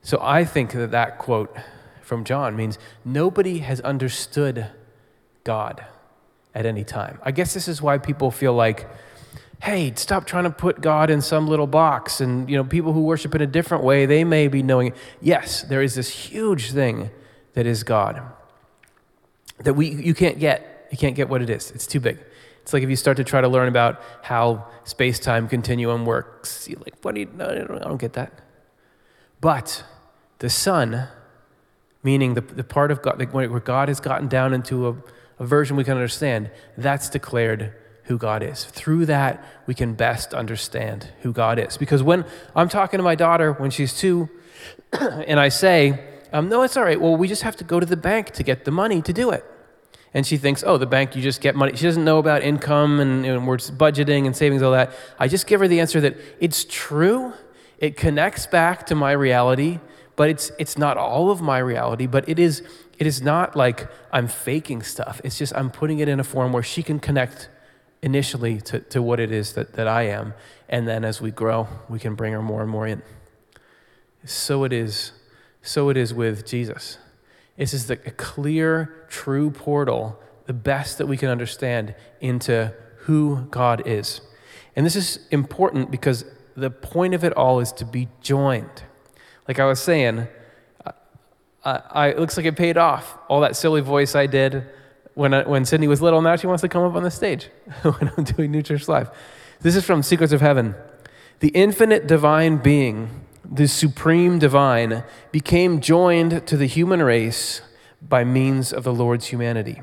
So 0.03 0.19
I 0.21 0.45
think 0.45 0.73
that 0.73 0.91
that 0.91 1.19
quote 1.19 1.55
from 2.03 2.25
John 2.25 2.57
means 2.57 2.79
nobody 3.05 3.59
has 3.59 3.81
understood 3.81 4.67
God 5.45 5.85
at 6.55 6.67
any 6.67 6.85
time. 6.85 7.19
I 7.23 7.31
guess 7.31 7.55
this 7.55 7.69
is 7.69 7.81
why 7.81 7.99
people 7.99 8.31
feel 8.31 8.53
like, 8.53 8.87
hey, 9.63 9.93
stop 9.97 10.27
trying 10.27 10.45
to 10.45 10.51
put 10.51 10.81
God 10.81 11.09
in 11.09 11.23
some 11.23 11.49
little 11.49 11.67
box. 11.67 12.21
And, 12.21 12.51
you 12.51 12.57
know, 12.57 12.65
people 12.65 12.93
who 12.93 13.03
worship 13.03 13.35
in 13.35 13.41
a 13.41 13.47
different 13.47 13.83
way, 13.83 14.05
they 14.05 14.25
may 14.25 14.49
be 14.49 14.63
knowing, 14.63 14.93
yes, 15.21 15.63
there 15.63 15.83
is 15.83 15.95
this 15.95 16.11
huge 16.11 16.73
thing 16.73 17.11
that 17.55 17.67
is 17.67 17.83
God 17.83 18.23
that 19.59 19.75
we, 19.75 19.89
you 19.89 20.15
can't 20.15 20.39
get. 20.39 20.89
You 20.91 20.99
can't 20.99 21.17
get 21.17 21.29
what 21.29 21.43
it 21.43 21.51
is. 21.51 21.73
It's 21.73 21.89
too 21.89 21.99
big. 21.99 22.19
It's 22.63 22.73
like 22.73 22.83
if 22.83 22.89
you 22.89 22.97
start 22.97 23.19
to 23.19 23.25
try 23.25 23.41
to 23.41 23.49
learn 23.49 23.69
about 23.69 24.01
how 24.23 24.67
space 24.85 25.19
time 25.19 25.49
continuum 25.49 26.07
works, 26.07 26.67
you're 26.69 26.79
like, 26.79 26.95
what 27.03 27.15
do 27.15 27.21
you, 27.21 27.31
no, 27.37 27.47
I 27.47 27.85
don't 27.85 28.01
get 28.01 28.15
that. 28.15 28.33
But 29.41 29.85
the 30.39 30.49
Son, 30.49 31.09
meaning 32.03 32.33
the, 32.33 32.41
the 32.41 32.65
part 32.65 32.91
of 32.91 33.03
God, 33.03 33.21
where 33.33 33.61
God 33.61 33.89
has 33.89 34.01
gotten 34.01 34.29
down 34.29 34.55
into 34.55 34.89
a, 34.89 34.97
a 35.39 35.45
version 35.45 35.77
we 35.77 35.85
can 35.85 35.93
understand, 35.93 36.51
that's 36.79 37.11
declared 37.11 37.75
who 38.05 38.17
God 38.17 38.43
is. 38.43 38.65
Through 38.65 39.07
that, 39.07 39.45
we 39.67 39.75
can 39.75 39.93
best 39.93 40.33
understand 40.33 41.11
who 41.21 41.33
God 41.33 41.59
is. 41.59 41.77
Because 41.77 42.03
when 42.03 42.25
I'm 42.57 42.71
talking 42.71 42.97
to 42.97 43.05
my 43.05 43.15
daughter 43.15 43.53
when 43.53 43.71
she's 43.71 43.93
two, 43.93 44.31
and 44.93 45.39
I 45.39 45.51
say, 45.51 46.03
um, 46.35 46.51
no, 46.51 46.63
it's 46.63 46.77
all 46.77 46.85
right. 46.85 47.01
Well, 47.01 47.17
we 47.17 47.29
just 47.29 47.43
have 47.43 47.57
to 47.57 47.65
go 47.65 47.81
to 47.81 47.87
the 47.87 47.97
bank 47.97 48.33
to 48.33 48.43
get 48.43 48.67
the 48.67 48.71
money 48.71 49.01
to 49.01 49.13
do 49.13 49.31
it 49.31 49.45
and 50.15 50.25
she 50.25 50.37
thinks, 50.37 50.63
oh, 50.65 50.79
the 50.79 50.87
bank, 50.87 51.17
you 51.17 51.23
just 51.23 51.41
get 51.41 51.57
money. 51.57 51.77
She 51.77 51.83
doesn't 51.83 52.05
know 52.05 52.19
about 52.19 52.43
income 52.43 53.01
and, 53.01 53.27
and 53.27 53.47
we're 53.49 53.57
budgeting 53.57 54.27
and 54.27 54.37
savings, 54.37 54.63
all 54.63 54.71
that. 54.71 54.93
I 55.19 55.27
just 55.27 55.49
give 55.49 55.59
her 55.59 55.67
the 55.67 55.81
answer 55.81 56.01
that 56.01 56.17
it's 56.39 56.65
true, 56.65 57.33
it 57.79 57.97
connects 57.97 58.47
back 58.47 58.87
to 58.87 58.95
my 58.95 59.11
reality, 59.11 59.81
but 60.15 60.31
it's, 60.31 60.53
it's 60.57 60.79
not 60.79 60.97
all 60.97 61.33
of 61.33 61.43
my 61.43 61.59
reality, 61.59 62.07
but 62.07 62.29
it 62.29 62.39
is, 62.39 62.63
it 62.97 63.09
is 63.09 63.21
not 63.21 63.57
like 63.57 63.91
I'm 64.13 64.29
faking 64.29 64.83
stuff. 64.83 65.21
It's 65.25 65.37
just 65.37 65.53
I'm 65.57 65.69
putting 65.69 65.99
it 65.99 66.07
in 66.07 66.21
a 66.21 66.25
form 66.25 66.53
where 66.53 66.63
she 66.63 66.85
can 66.85 67.01
connect 67.01 67.49
initially 68.01 68.61
to, 68.61 68.79
to 68.79 69.03
what 69.03 69.19
it 69.19 69.33
is 69.33 69.55
that, 69.55 69.73
that 69.73 69.89
I 69.89 70.03
am. 70.03 70.35
And 70.69 70.87
then 70.87 71.05
as 71.05 71.21
we 71.21 71.33
grow, 71.33 71.67
we 71.89 71.99
can 71.99 72.15
bring 72.15 72.33
her 72.33 72.43
more 72.43 72.63
and 72.63 72.71
more 72.71 72.87
in. 72.87 73.03
So 74.25 74.63
it 74.63 74.73
is, 74.73 75.11
so 75.65 75.89
it 75.89 75.97
is 75.97 76.13
with 76.13 76.47
Jesus. 76.47 76.99
This 77.57 77.73
is 77.73 77.87
the, 77.87 77.97
clear, 77.97 79.07
true 79.09 79.51
portal, 79.51 80.21
the 80.47 80.53
best 80.53 80.99
that 80.99 81.07
we 81.07 81.17
can 81.17 81.31
understand 81.31 81.95
into 82.21 82.73
who 82.99 83.47
God 83.51 83.83
is. 83.87 84.21
And 84.77 84.85
this 84.85 84.95
is 84.95 85.27
important 85.31 85.91
because 85.91 86.25
the 86.55 86.71
point 86.71 87.15
of 87.15 87.25
it 87.25 87.33
all 87.33 87.61
is 87.61 87.73
to 87.73 87.85
be 87.85 88.09
joined. 88.21 88.83
Like 89.49 89.59
I 89.59 89.65
was 89.65 89.81
saying, 89.81 90.29
I, 91.65 91.81
I, 91.91 92.09
it 92.09 92.19
looks 92.19 92.37
like 92.37 92.47
it 92.47 92.57
paid 92.57 92.77
off. 92.77 93.17
All 93.29 93.41
that 93.41 93.57
silly 93.57 93.81
voice 93.81 94.15
I 94.15 94.27
did 94.27 94.67
when, 95.15 95.33
I, 95.33 95.45
when 95.45 95.65
Sydney 95.65 95.89
was 95.89 96.03
little, 96.03 96.21
now 96.21 96.37
she 96.37 96.47
wants 96.47 96.61
to 96.61 96.69
come 96.69 96.83
up 96.83 96.95
on 96.95 97.05
the 97.05 97.11
stage 97.11 97.49
when 97.83 98.13
I'm 98.17 98.25
doing 98.25 98.51
New 98.51 98.63
Church 98.63 98.87
Live. 98.87 99.11
This 99.61 99.77
is 99.77 99.85
from 99.85 100.03
Secrets 100.03 100.33
of 100.33 100.41
Heaven. 100.41 100.75
The 101.41 101.49
infinite 101.49 102.07
divine 102.07 102.59
being 102.59 103.24
the 103.51 103.69
supreme 103.69 104.39
divine, 104.39 105.05
became 105.33 105.81
joined 105.81 106.47
to 106.47 106.57
the 106.57 106.67
human 106.67 107.03
race 107.03 107.61
by 108.01 108.25
means 108.25 108.73
of 108.73 108.85
the 108.85 108.93
Lord's 108.93 109.27
humanity. 109.27 109.81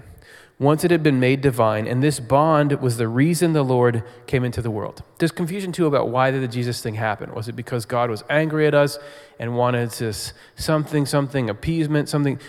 Once 0.59 0.83
it 0.83 0.91
had 0.91 1.01
been 1.01 1.19
made 1.19 1.41
divine, 1.41 1.87
and 1.87 2.03
this 2.03 2.19
bond 2.19 2.71
was 2.81 2.97
the 2.97 3.07
reason 3.07 3.53
the 3.53 3.63
Lord 3.63 4.03
came 4.27 4.43
into 4.43 4.61
the 4.61 4.69
world. 4.69 5.01
There's 5.17 5.31
confusion 5.31 5.71
too 5.71 5.87
about 5.87 6.09
why 6.09 6.29
did 6.29 6.43
the 6.43 6.47
Jesus 6.47 6.83
thing 6.83 6.95
happen? 6.95 7.33
Was 7.33 7.47
it 7.47 7.55
because 7.55 7.85
God 7.85 8.11
was 8.11 8.23
angry 8.29 8.67
at 8.67 8.75
us 8.75 8.99
and 9.39 9.57
wanted 9.57 9.89
this 9.89 10.33
something, 10.55 11.07
something, 11.07 11.49
appeasement, 11.49 12.09
something? 12.09 12.39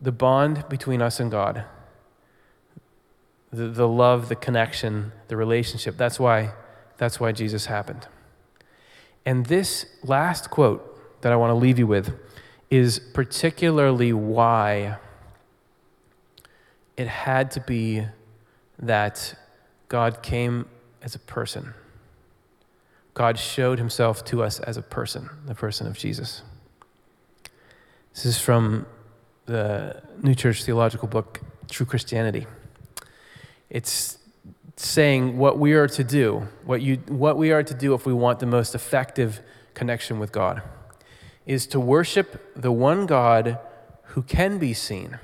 The 0.00 0.12
bond 0.12 0.66
between 0.70 1.02
us 1.02 1.20
and 1.20 1.30
God, 1.30 1.64
the, 3.52 3.68
the 3.68 3.88
love, 3.88 4.30
the 4.30 4.36
connection, 4.36 5.12
the 5.28 5.36
relationship, 5.36 5.98
that's 5.98 6.18
why, 6.18 6.52
that's 6.96 7.20
why 7.20 7.32
Jesus 7.32 7.66
happened. 7.66 8.06
And 9.26 9.46
this 9.46 9.86
last 10.04 10.50
quote 10.50 11.20
that 11.22 11.32
I 11.32 11.36
want 11.36 11.50
to 11.50 11.54
leave 11.54 11.78
you 11.80 11.86
with 11.86 12.14
is 12.70 13.00
particularly 13.00 14.12
why 14.12 14.98
it 16.96 17.08
had 17.08 17.50
to 17.50 17.60
be 17.60 18.06
that 18.78 19.34
God 19.88 20.22
came 20.22 20.66
as 21.02 21.14
a 21.16 21.18
person. 21.18 21.74
God 23.14 23.38
showed 23.38 23.78
himself 23.78 24.24
to 24.26 24.42
us 24.42 24.60
as 24.60 24.76
a 24.76 24.82
person, 24.82 25.28
the 25.46 25.54
person 25.54 25.86
of 25.86 25.98
Jesus. 25.98 26.42
This 28.14 28.26
is 28.26 28.38
from 28.38 28.86
the 29.46 30.02
New 30.22 30.34
Church 30.34 30.64
theological 30.64 31.08
book, 31.08 31.40
True 31.68 31.86
Christianity. 31.86 32.46
It's 33.70 34.18
saying 34.76 35.38
what 35.38 35.58
we 35.58 35.72
are 35.72 35.88
to 35.88 36.04
do, 36.04 36.46
what, 36.64 36.82
you, 36.82 36.96
what 37.08 37.38
we 37.38 37.50
are 37.50 37.62
to 37.62 37.74
do 37.74 37.94
if 37.94 38.04
we 38.04 38.12
want 38.12 38.40
the 38.40 38.46
most 38.46 38.74
effective 38.74 39.40
connection 39.74 40.18
with 40.18 40.32
God, 40.32 40.62
is 41.46 41.66
to 41.68 41.80
worship 41.80 42.52
the 42.54 42.72
one 42.72 43.06
God 43.06 43.58
who 44.08 44.22
can 44.22 44.58
be 44.58 44.74
seen. 44.74 45.18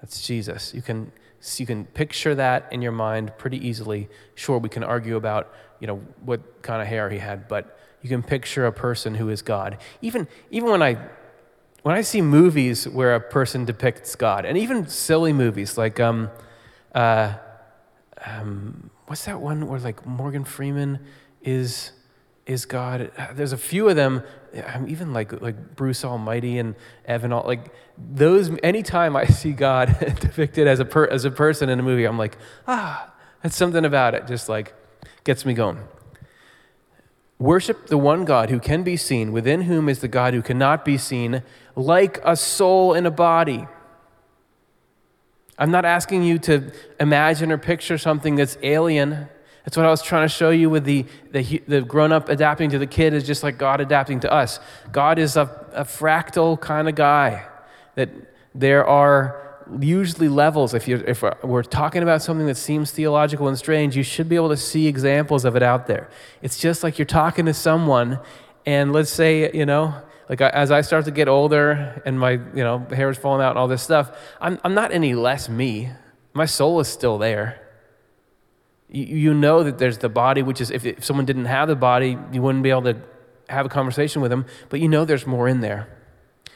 That's 0.00 0.24
Jesus. 0.24 0.72
You 0.72 0.82
can, 0.82 1.10
you 1.56 1.66
can 1.66 1.84
picture 1.84 2.34
that 2.36 2.68
in 2.70 2.80
your 2.80 2.92
mind 2.92 3.32
pretty 3.38 3.66
easily. 3.66 4.08
Sure, 4.34 4.58
we 4.58 4.68
can 4.68 4.84
argue 4.84 5.16
about 5.16 5.52
you 5.80 5.86
know, 5.86 5.96
what 6.24 6.62
kind 6.62 6.80
of 6.80 6.86
hair 6.86 7.10
he 7.10 7.18
had, 7.18 7.48
but 7.48 7.78
you 8.02 8.08
can 8.08 8.22
picture 8.22 8.66
a 8.66 8.72
person 8.72 9.14
who 9.14 9.30
is 9.30 9.42
God. 9.42 9.78
Even, 10.00 10.28
even 10.50 10.70
when, 10.70 10.82
I, 10.82 10.96
when 11.82 11.94
I 11.94 12.02
see 12.02 12.20
movies 12.20 12.86
where 12.86 13.14
a 13.14 13.20
person 13.20 13.64
depicts 13.64 14.14
God, 14.14 14.44
and 14.44 14.56
even 14.56 14.86
silly 14.86 15.32
movies 15.32 15.76
like 15.76 15.98
um, 15.98 16.30
uh, 16.94 17.34
um, 18.26 18.90
what's 19.06 19.24
that 19.24 19.40
one 19.40 19.66
where 19.66 19.80
like 19.80 20.04
Morgan 20.06 20.44
Freeman 20.44 21.00
is 21.42 21.92
is 22.46 22.66
God? 22.66 23.12
There's 23.34 23.52
a 23.52 23.58
few 23.58 23.88
of 23.88 23.96
them. 23.96 24.22
I'm 24.66 24.88
even 24.88 25.12
like 25.12 25.40
like 25.40 25.76
Bruce 25.76 26.04
Almighty 26.04 26.58
and 26.58 26.74
Evan. 27.04 27.32
All 27.32 27.46
like 27.46 27.72
those. 27.96 28.50
Anytime 28.62 29.16
I 29.16 29.26
see 29.26 29.52
God 29.52 29.96
depicted 30.20 30.66
as 30.66 30.80
a 30.80 30.84
per, 30.84 31.06
as 31.06 31.24
a 31.24 31.30
person 31.30 31.68
in 31.68 31.78
a 31.78 31.82
movie, 31.82 32.04
I'm 32.04 32.18
like, 32.18 32.36
ah, 32.66 33.12
that's 33.42 33.56
something 33.56 33.84
about 33.84 34.14
it. 34.14 34.26
Just 34.26 34.48
like 34.48 34.74
gets 35.24 35.44
me 35.44 35.54
going. 35.54 35.78
Worship 37.38 37.86
the 37.86 37.96
one 37.96 38.26
God 38.26 38.50
who 38.50 38.60
can 38.60 38.82
be 38.82 38.98
seen, 38.98 39.32
within 39.32 39.62
whom 39.62 39.88
is 39.88 40.00
the 40.00 40.08
God 40.08 40.34
who 40.34 40.42
cannot 40.42 40.84
be 40.84 40.98
seen, 40.98 41.42
like 41.74 42.20
a 42.22 42.36
soul 42.36 42.92
in 42.92 43.06
a 43.06 43.10
body. 43.10 43.66
I'm 45.60 45.70
not 45.70 45.84
asking 45.84 46.24
you 46.24 46.38
to 46.40 46.72
imagine 46.98 47.52
or 47.52 47.58
picture 47.58 47.98
something 47.98 48.34
that's 48.34 48.56
alien. 48.62 49.28
That's 49.64 49.76
what 49.76 49.84
I 49.84 49.90
was 49.90 50.00
trying 50.00 50.24
to 50.24 50.34
show 50.34 50.48
you 50.48 50.70
with 50.70 50.84
the, 50.84 51.04
the, 51.32 51.62
the 51.68 51.82
grown 51.82 52.12
up 52.12 52.30
adapting 52.30 52.70
to 52.70 52.78
the 52.78 52.86
kid 52.86 53.12
is 53.12 53.26
just 53.26 53.42
like 53.42 53.58
God 53.58 53.78
adapting 53.78 54.20
to 54.20 54.32
us. 54.32 54.58
God 54.90 55.18
is 55.18 55.36
a, 55.36 55.42
a 55.74 55.84
fractal 55.84 56.58
kind 56.58 56.88
of 56.88 56.94
guy, 56.94 57.46
that 57.94 58.08
there 58.54 58.86
are 58.86 59.58
usually 59.78 60.28
levels. 60.28 60.72
If, 60.72 60.88
you 60.88 61.04
if 61.06 61.22
we're 61.44 61.62
talking 61.62 62.02
about 62.02 62.22
something 62.22 62.46
that 62.46 62.56
seems 62.56 62.90
theological 62.90 63.46
and 63.46 63.58
strange, 63.58 63.94
you 63.94 64.02
should 64.02 64.30
be 64.30 64.36
able 64.36 64.48
to 64.48 64.56
see 64.56 64.86
examples 64.86 65.44
of 65.44 65.56
it 65.56 65.62
out 65.62 65.86
there. 65.86 66.08
It's 66.40 66.58
just 66.58 66.82
like 66.82 66.98
you're 66.98 67.04
talking 67.04 67.44
to 67.44 67.54
someone, 67.54 68.18
and 68.64 68.94
let's 68.94 69.10
say, 69.10 69.52
you 69.52 69.66
know, 69.66 69.94
like 70.30 70.40
as 70.40 70.70
I 70.70 70.82
start 70.82 71.06
to 71.06 71.10
get 71.10 71.26
older 71.26 72.00
and 72.06 72.18
my 72.18 72.30
you 72.30 72.62
know 72.62 72.78
hair 72.78 73.10
is 73.10 73.18
falling 73.18 73.42
out 73.42 73.50
and 73.50 73.58
all 73.58 73.66
this 73.66 73.82
stuff, 73.82 74.16
I'm 74.40 74.60
I'm 74.62 74.74
not 74.74 74.92
any 74.92 75.14
less 75.14 75.48
me. 75.48 75.90
My 76.32 76.46
soul 76.46 76.78
is 76.78 76.86
still 76.86 77.18
there. 77.18 77.60
You, 78.88 79.04
you 79.04 79.34
know 79.34 79.64
that 79.64 79.78
there's 79.78 79.98
the 79.98 80.08
body, 80.08 80.42
which 80.42 80.60
is 80.60 80.70
if, 80.70 80.86
if 80.86 81.04
someone 81.04 81.26
didn't 81.26 81.46
have 81.46 81.66
the 81.66 81.74
body, 81.74 82.16
you 82.32 82.42
wouldn't 82.42 82.62
be 82.62 82.70
able 82.70 82.82
to 82.82 82.96
have 83.48 83.66
a 83.66 83.68
conversation 83.68 84.22
with 84.22 84.30
them. 84.30 84.46
But 84.68 84.78
you 84.78 84.88
know 84.88 85.04
there's 85.04 85.26
more 85.26 85.48
in 85.48 85.62
there. 85.62 85.88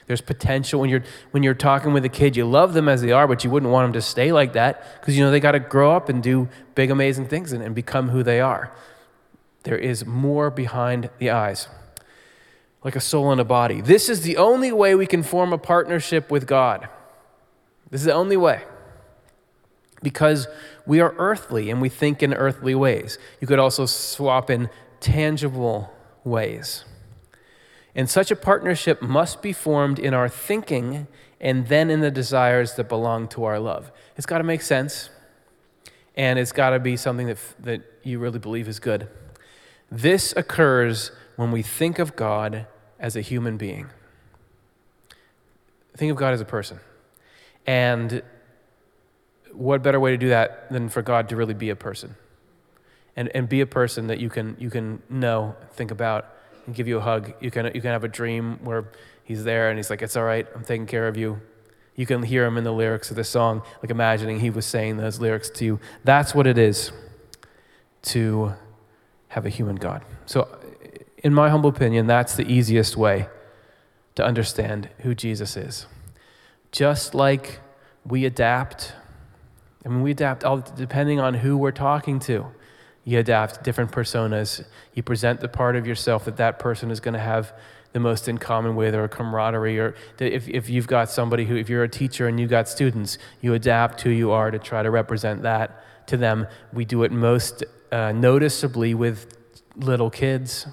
There's 0.07 0.21
potential 0.21 0.81
when 0.81 0.89
you're 0.89 1.03
when 1.33 1.43
you're 1.43 1.55
talking 1.55 1.93
with 1.93 2.05
a 2.05 2.09
kid. 2.09 2.37
You 2.37 2.45
love 2.45 2.75
them 2.75 2.89
as 2.89 3.03
they 3.03 3.11
are, 3.11 3.27
but 3.27 3.43
you 3.43 3.51
wouldn't 3.51 3.73
want 3.73 3.87
them 3.87 3.93
to 3.95 4.03
stay 4.03 4.31
like 4.31 4.53
that 4.53 5.01
because 5.01 5.19
you 5.19 5.25
know 5.25 5.33
they 5.33 5.41
got 5.41 5.53
to 5.53 5.61
grow 5.61 5.97
up 5.97 6.09
and 6.09 6.23
do 6.23 6.49
big, 6.77 6.93
amazing 6.93 7.27
things 7.27 7.51
and, 7.51 7.61
and 7.61 7.75
become 7.75 8.11
who 8.11 8.23
they 8.23 8.41
are. 8.41 8.73
There 9.65 9.79
is 9.79 10.07
more 10.07 10.49
behind 10.49 11.11
the 11.19 11.31
eyes 11.31 11.67
like 12.85 12.95
a 12.95 13.01
soul 13.01 13.33
and 13.33 13.41
a 13.41 13.45
body. 13.45 13.81
This 13.81 14.09
is 14.09 14.21
the 14.21 14.37
only 14.37 14.71
way 14.71 14.95
we 14.95 15.07
can 15.07 15.23
form 15.23 15.53
a 15.53 15.59
partnership 15.59 16.31
with 16.31 16.47
God. 16.47 16.89
This 17.91 18.03
is 18.03 18.05
the 18.05 18.13
only 18.13 18.37
way. 18.37 18.63
Because 20.03 20.47
we 20.87 21.01
are 21.01 21.15
earthly 21.17 21.71
and 21.71 21.81
we 21.81 21.89
think 21.89 22.23
in 22.23 22.35
earthly 22.35 22.75
ways. 22.75 23.19
You 23.41 23.47
could 23.47 23.59
also 23.59 23.87
swap 23.87 24.51
in 24.51 24.69
tangible 25.01 25.91
ways. 26.25 26.85
And 27.95 28.11
such 28.11 28.31
a 28.31 28.37
partnership 28.37 29.01
must 29.01 29.41
be 29.41 29.53
formed 29.55 29.99
in 29.99 30.13
our 30.13 30.29
thinking 30.29 31.07
and 31.41 31.69
then 31.69 31.89
in 31.89 32.01
the 32.01 32.11
desires 32.11 32.75
that 32.75 32.89
belong 32.89 33.29
to 33.29 33.45
our 33.45 33.59
love. 33.59 33.91
It's 34.17 34.27
got 34.27 34.39
to 34.39 34.45
make 34.45 34.63
sense. 34.63 35.09
and 36.17 36.39
it's 36.39 36.53
got 36.53 36.71
to 36.71 36.79
be 36.79 36.97
something 36.97 37.27
that, 37.27 37.39
that 37.61 37.83
you 38.03 38.19
really 38.19 38.39
believe 38.39 38.69
is 38.69 38.79
good. 38.79 39.09
This 39.91 40.33
occurs 40.37 41.11
when 41.37 41.51
we 41.51 41.63
think 41.63 41.99
of 41.99 42.15
God 42.15 42.67
as 43.05 43.17
a 43.17 43.21
human 43.21 43.59
being. 43.59 43.87
Think 45.95 46.11
of 46.11 46.17
God 46.17 46.33
as 46.33 46.41
a 46.41 46.47
person. 46.47 46.81
And 47.67 48.23
what 49.53 49.83
better 49.83 50.01
way 50.01 50.13
to 50.13 50.17
do 50.17 50.31
that 50.31 50.73
than 50.73 50.89
for 50.89 51.03
God 51.03 51.29
to 51.29 51.37
really 51.37 51.53
be 51.53 51.69
a 51.69 51.77
person? 51.77 52.15
And, 53.15 53.29
and 53.35 53.47
be 53.47 53.61
a 53.61 53.67
person 53.67 54.07
that 54.07 54.21
you 54.21 54.31
can, 54.31 54.57
you 54.59 54.71
can 54.71 55.03
know, 55.11 55.55
think 55.73 55.91
about, 55.91 56.29
and 56.65 56.75
give 56.75 56.89
you 56.89 56.97
a 56.97 57.03
hug. 57.03 57.35
You 57.41 57.51
can, 57.51 57.67
you 57.67 57.83
can 57.83 57.91
have 57.91 58.05
a 58.05 58.09
dream 58.09 58.59
where 58.65 58.91
he's 59.23 59.45
there 59.45 59.69
and 59.69 59.79
he's 59.79 59.91
like, 59.91 60.01
It's 60.01 60.17
all 60.17 60.25
right, 60.25 60.47
I'm 60.55 60.65
taking 60.65 60.87
care 60.87 61.07
of 61.07 61.19
you. 61.19 61.43
You 61.97 62.07
can 62.07 62.23
hear 62.23 62.47
him 62.47 62.57
in 62.57 62.65
the 62.65 62.73
lyrics 62.73 63.11
of 63.11 63.17
the 63.17 63.25
song, 63.25 63.63
like 63.83 63.91
imagining 63.91 64.41
he 64.41 64.49
was 64.49 64.65
saying 64.65 64.97
those 64.97 65.21
lyrics 65.21 65.51
to 65.51 65.65
you. 65.67 65.81
That's 66.05 66.35
what 66.35 66.47
it 66.47 66.57
is 66.57 66.91
to 68.15 68.55
have 69.29 69.45
a 69.45 69.51
human 69.51 69.77
God. 69.77 70.03
So, 70.25 70.49
in 71.25 71.33
my 71.33 71.49
humble 71.49 71.71
opinion, 71.71 72.07
that's 72.07 72.37
the 72.37 72.47
easiest 72.47 72.99
way 72.99 73.29
to 74.15 74.23
understand 74.23 74.91
who 74.99 75.15
Jesus 75.15 75.57
is. 75.57 75.87
Just 76.71 77.15
like 77.15 77.61
we 78.07 78.27
adapt, 78.27 78.93
I 79.87 79.89
mean, 79.89 80.03
we 80.03 80.11
adapt 80.11 80.45
all 80.45 80.59
depending 80.59 81.19
on 81.19 81.35
who 81.35 81.57
we're 81.57 81.73
talking 81.73 82.21
to. 82.21 82.47
You 83.05 83.19
adapt 83.19 83.65
different 83.65 83.91
personas. 83.91 84.65
You 84.93 85.03
present 85.03 85.41
the 85.41 85.49
part 85.49 85.77
of 85.77 85.87
yourself 85.87 86.27
that 86.27 86.37
that 86.37 86.59
person 86.59 86.91
is 86.91 87.01
going 87.01 87.15
to 87.15 87.21
have 87.21 87.55
the 87.95 88.01
most 88.01 88.29
in 88.29 88.37
common 88.37 88.77
with 88.77 88.95
or 88.95 89.09
camaraderie 89.09 89.79
or 89.79 89.95
if, 90.19 90.49
if 90.49 90.69
you've 90.69 90.89
got 90.89 91.09
somebody 91.09 91.45
who 91.45 91.55
if 91.55 91.69
you're 91.69 91.85
a 91.85 91.89
teacher 91.89 92.27
and 92.27 92.41
you've 92.41 92.51
got 92.51 92.69
students 92.69 93.19
you 93.41 93.55
adapt 93.55 94.01
who 94.01 94.11
you 94.11 94.33
are 94.33 94.51
to 94.51 94.59
try 94.59 94.83
to 94.83 94.91
represent 94.91 95.43
that 95.43 95.85
to 96.09 96.17
them 96.17 96.49
we 96.73 96.85
do 96.85 97.05
it 97.05 97.13
most 97.13 97.63
uh, 97.93 98.11
noticeably 98.11 98.95
with 98.95 99.39
little 99.77 100.11
kids 100.11 100.67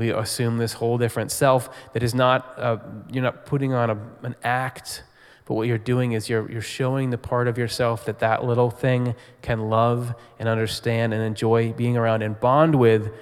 we 0.00 0.10
assume 0.10 0.58
this 0.58 0.74
whole 0.74 0.98
different 0.98 1.30
self 1.30 1.68
that 1.92 2.02
is 2.02 2.14
not 2.14 2.58
uh, 2.58 2.78
you're 3.10 3.22
not 3.22 3.46
putting 3.46 3.72
on 3.72 3.90
a, 3.90 3.98
an 4.22 4.34
act 4.42 5.04
but 5.46 5.54
what 5.54 5.66
you're 5.66 5.78
doing 5.78 6.12
is 6.12 6.28
you're, 6.28 6.48
you're 6.50 6.62
showing 6.62 7.10
the 7.10 7.18
part 7.18 7.48
of 7.48 7.58
yourself 7.58 8.04
that 8.04 8.20
that 8.20 8.44
little 8.44 8.70
thing 8.70 9.16
can 9.42 9.68
love 9.68 10.14
and 10.38 10.48
understand 10.48 11.12
and 11.12 11.22
enjoy 11.22 11.72
being 11.72 11.96
around 11.96 12.22
and 12.22 12.38
bond 12.40 12.74
with 12.74 13.12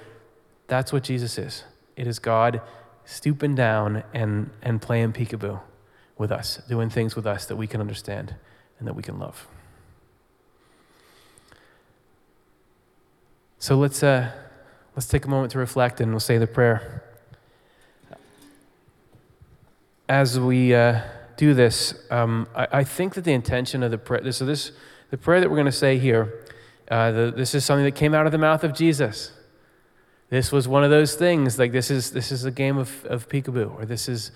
that's 0.67 0.93
what 0.93 1.03
jesus 1.03 1.37
is 1.39 1.65
it 1.97 2.07
is 2.07 2.19
god 2.19 2.63
stooping 3.09 3.55
down 3.55 4.05
and, 4.13 4.51
and 4.61 4.83
playing 4.83 5.15
peekaboo 5.15 5.59
with 6.19 6.31
us, 6.31 6.61
doing 6.69 6.91
things 6.91 7.17
with 7.17 7.27
us 7.27 7.47
that 7.47 7.57
we 7.57 7.67
can 7.67 7.81
understand 7.81 8.35
and 8.79 8.87
that 8.87 8.93
we 8.93 9.03
can 9.03 9.19
love. 9.19 9.47
So 13.59 13.77
let's, 13.77 14.03
uh, 14.03 14.31
let's 14.99 15.07
take 15.07 15.27
a 15.27 15.29
moment 15.29 15.53
to 15.53 15.59
reflect 15.61 16.01
and 16.01 16.11
we'll 16.11 16.19
say 16.19 16.39
the 16.39 16.47
prayer. 16.49 17.05
As 20.09 20.41
we 20.41 20.75
uh, 20.75 21.03
do 21.37 21.55
this, 21.55 21.95
um, 22.11 22.49
I, 22.53 22.67
I, 22.73 22.83
think 22.83 23.15
that 23.15 23.23
the 23.23 23.33
intention 23.33 23.85
of 23.85 23.93
the 23.93 23.99
prayer, 23.99 24.33
so 24.33 24.45
this, 24.45 24.73
the 25.11 25.17
prayer 25.17 25.39
that 25.39 25.49
we're 25.49 25.55
going 25.55 25.67
to 25.67 25.71
say 25.71 25.99
here, 25.99 26.45
uh, 26.91 27.13
the, 27.13 27.31
this 27.31 27.55
is 27.55 27.65
something 27.65 27.85
that 27.85 27.95
came 27.95 28.13
out 28.13 28.27
of 28.27 28.33
the 28.33 28.39
mouth 28.39 28.65
of 28.65 28.75
Jesus. 28.75 29.31
This 30.31 30.51
was 30.51 30.67
one 30.67 30.83
of 30.83 30.91
those 30.91 31.15
things, 31.15 31.61
like 31.61 31.71
this 31.71 31.93
is, 31.93 32.11
this 32.11 32.33
is 32.33 32.45
a 32.45 32.51
game 32.51 32.77
of, 32.77 33.05
of 33.05 33.29
peekaboo, 33.29 33.79
or 33.79 33.87
this 33.87 34.09
is 34.09 34.33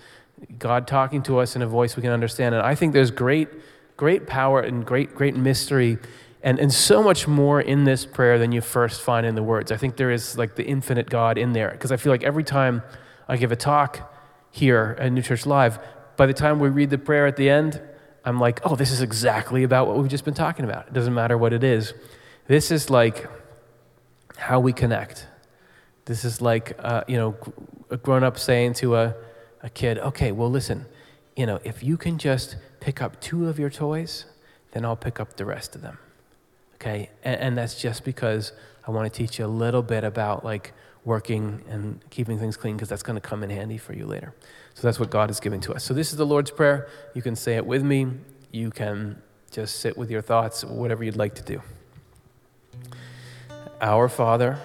God 0.59 0.87
talking 0.87 1.21
to 1.23 1.39
us 1.39 1.57
in 1.57 1.61
a 1.61 1.67
voice 1.67 1.97
we 1.97 2.03
can 2.03 2.11
understand. 2.11 2.55
And 2.55 2.65
I 2.65 2.73
think 2.73 2.93
there's 2.93 3.11
great, 3.11 3.49
great 3.97 4.27
power 4.27 4.61
and 4.61 4.85
great, 4.85 5.13
great 5.13 5.35
mystery 5.35 5.97
and, 6.43 6.59
and 6.59 6.73
so 6.73 7.01
much 7.01 7.25
more 7.25 7.61
in 7.61 7.85
this 7.85 8.05
prayer 8.05 8.37
than 8.37 8.51
you 8.51 8.59
first 8.59 9.01
find 9.01 9.25
in 9.25 9.33
the 9.33 9.41
words. 9.41 9.71
I 9.71 9.77
think 9.77 9.95
there 9.95 10.11
is 10.11 10.37
like 10.37 10.55
the 10.55 10.65
infinite 10.65 11.09
God 11.09 11.37
in 11.37 11.53
there. 11.53 11.71
Because 11.71 11.91
I 11.91 11.97
feel 11.97 12.11
like 12.11 12.23
every 12.23 12.43
time 12.43 12.83
I 13.29 13.37
give 13.37 13.53
a 13.53 13.55
talk 13.55 14.13
here 14.51 14.97
at 14.99 15.11
New 15.13 15.21
Church 15.21 15.45
Live, 15.45 15.79
by 16.17 16.25
the 16.25 16.33
time 16.33 16.59
we 16.59 16.67
read 16.67 16.89
the 16.89 16.97
prayer 16.97 17.25
at 17.25 17.37
the 17.37 17.49
end, 17.49 17.81
I'm 18.25 18.41
like, 18.41 18.59
oh, 18.65 18.75
this 18.75 18.91
is 18.91 19.01
exactly 19.01 19.63
about 19.63 19.87
what 19.87 19.97
we've 19.97 20.09
just 20.09 20.25
been 20.25 20.33
talking 20.33 20.65
about. 20.65 20.87
It 20.87 20.93
doesn't 20.93 21.13
matter 21.13 21.37
what 21.37 21.53
it 21.53 21.63
is. 21.63 21.93
This 22.47 22.71
is 22.71 22.89
like 22.89 23.29
how 24.35 24.59
we 24.59 24.73
connect. 24.73 25.27
This 26.05 26.25
is 26.25 26.41
like, 26.41 26.75
uh, 26.79 27.05
you 27.07 27.15
know, 27.15 27.37
a 27.89 27.95
grown 27.95 28.23
up 28.23 28.37
saying 28.37 28.73
to 28.75 28.97
a, 28.97 29.15
a 29.61 29.69
kid, 29.69 29.97
okay, 29.97 30.33
well, 30.33 30.51
listen, 30.51 30.87
you 31.37 31.45
know, 31.45 31.61
if 31.63 31.81
you 31.81 31.95
can 31.95 32.17
just 32.17 32.57
pick 32.81 33.01
up 33.01 33.21
two 33.21 33.47
of 33.47 33.57
your 33.57 33.69
toys, 33.69 34.25
then 34.73 34.83
I'll 34.83 34.97
pick 34.97 35.21
up 35.21 35.37
the 35.37 35.45
rest 35.45 35.73
of 35.73 35.81
them. 35.81 35.97
Okay? 36.83 37.09
And, 37.23 37.39
and 37.39 37.57
that's 37.57 37.81
just 37.81 38.03
because 38.03 38.51
I 38.85 38.91
want 38.91 39.11
to 39.11 39.17
teach 39.17 39.39
you 39.39 39.45
a 39.45 39.47
little 39.47 39.81
bit 39.81 40.03
about 40.03 40.43
like 40.43 40.73
working 41.05 41.63
and 41.69 42.01
keeping 42.09 42.37
things 42.37 42.57
clean 42.57 42.75
because 42.75 42.89
that's 42.89 43.03
going 43.03 43.15
to 43.15 43.21
come 43.21 43.41
in 43.41 43.49
handy 43.49 43.77
for 43.77 43.93
you 43.93 44.05
later. 44.05 44.33
So 44.73 44.81
that's 44.87 44.99
what 44.99 45.09
God 45.09 45.29
is 45.29 45.39
giving 45.39 45.61
to 45.61 45.73
us. 45.73 45.83
So 45.83 45.93
this 45.93 46.11
is 46.11 46.17
the 46.17 46.25
Lord's 46.25 46.51
Prayer. 46.51 46.89
You 47.13 47.21
can 47.21 47.37
say 47.37 47.55
it 47.55 47.65
with 47.65 47.83
me. 47.83 48.07
You 48.51 48.69
can 48.69 49.21
just 49.49 49.79
sit 49.79 49.97
with 49.97 50.11
your 50.11 50.21
thoughts, 50.21 50.65
whatever 50.65 51.03
you'd 51.05 51.15
like 51.15 51.35
to 51.35 51.43
do. 51.43 51.61
Our 53.79 54.09
Father, 54.09 54.59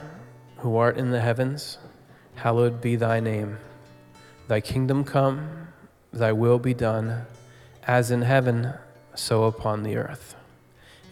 who 0.59 0.77
art 0.77 0.97
in 0.97 1.11
the 1.11 1.21
heavens, 1.21 1.79
hallowed 2.35 2.81
be 2.81 2.97
thy 2.97 3.21
name. 3.21 3.59
Thy 4.49 4.61
kingdom 4.61 5.05
come, 5.05 5.69
thy 6.13 6.33
will 6.33 6.59
be 6.59 6.75
done, 6.75 7.27
as 7.87 8.11
in 8.11 8.23
heaven, 8.23 8.73
so 9.15 9.45
upon 9.45 9.83
the 9.83 9.97
earth. 9.97 10.35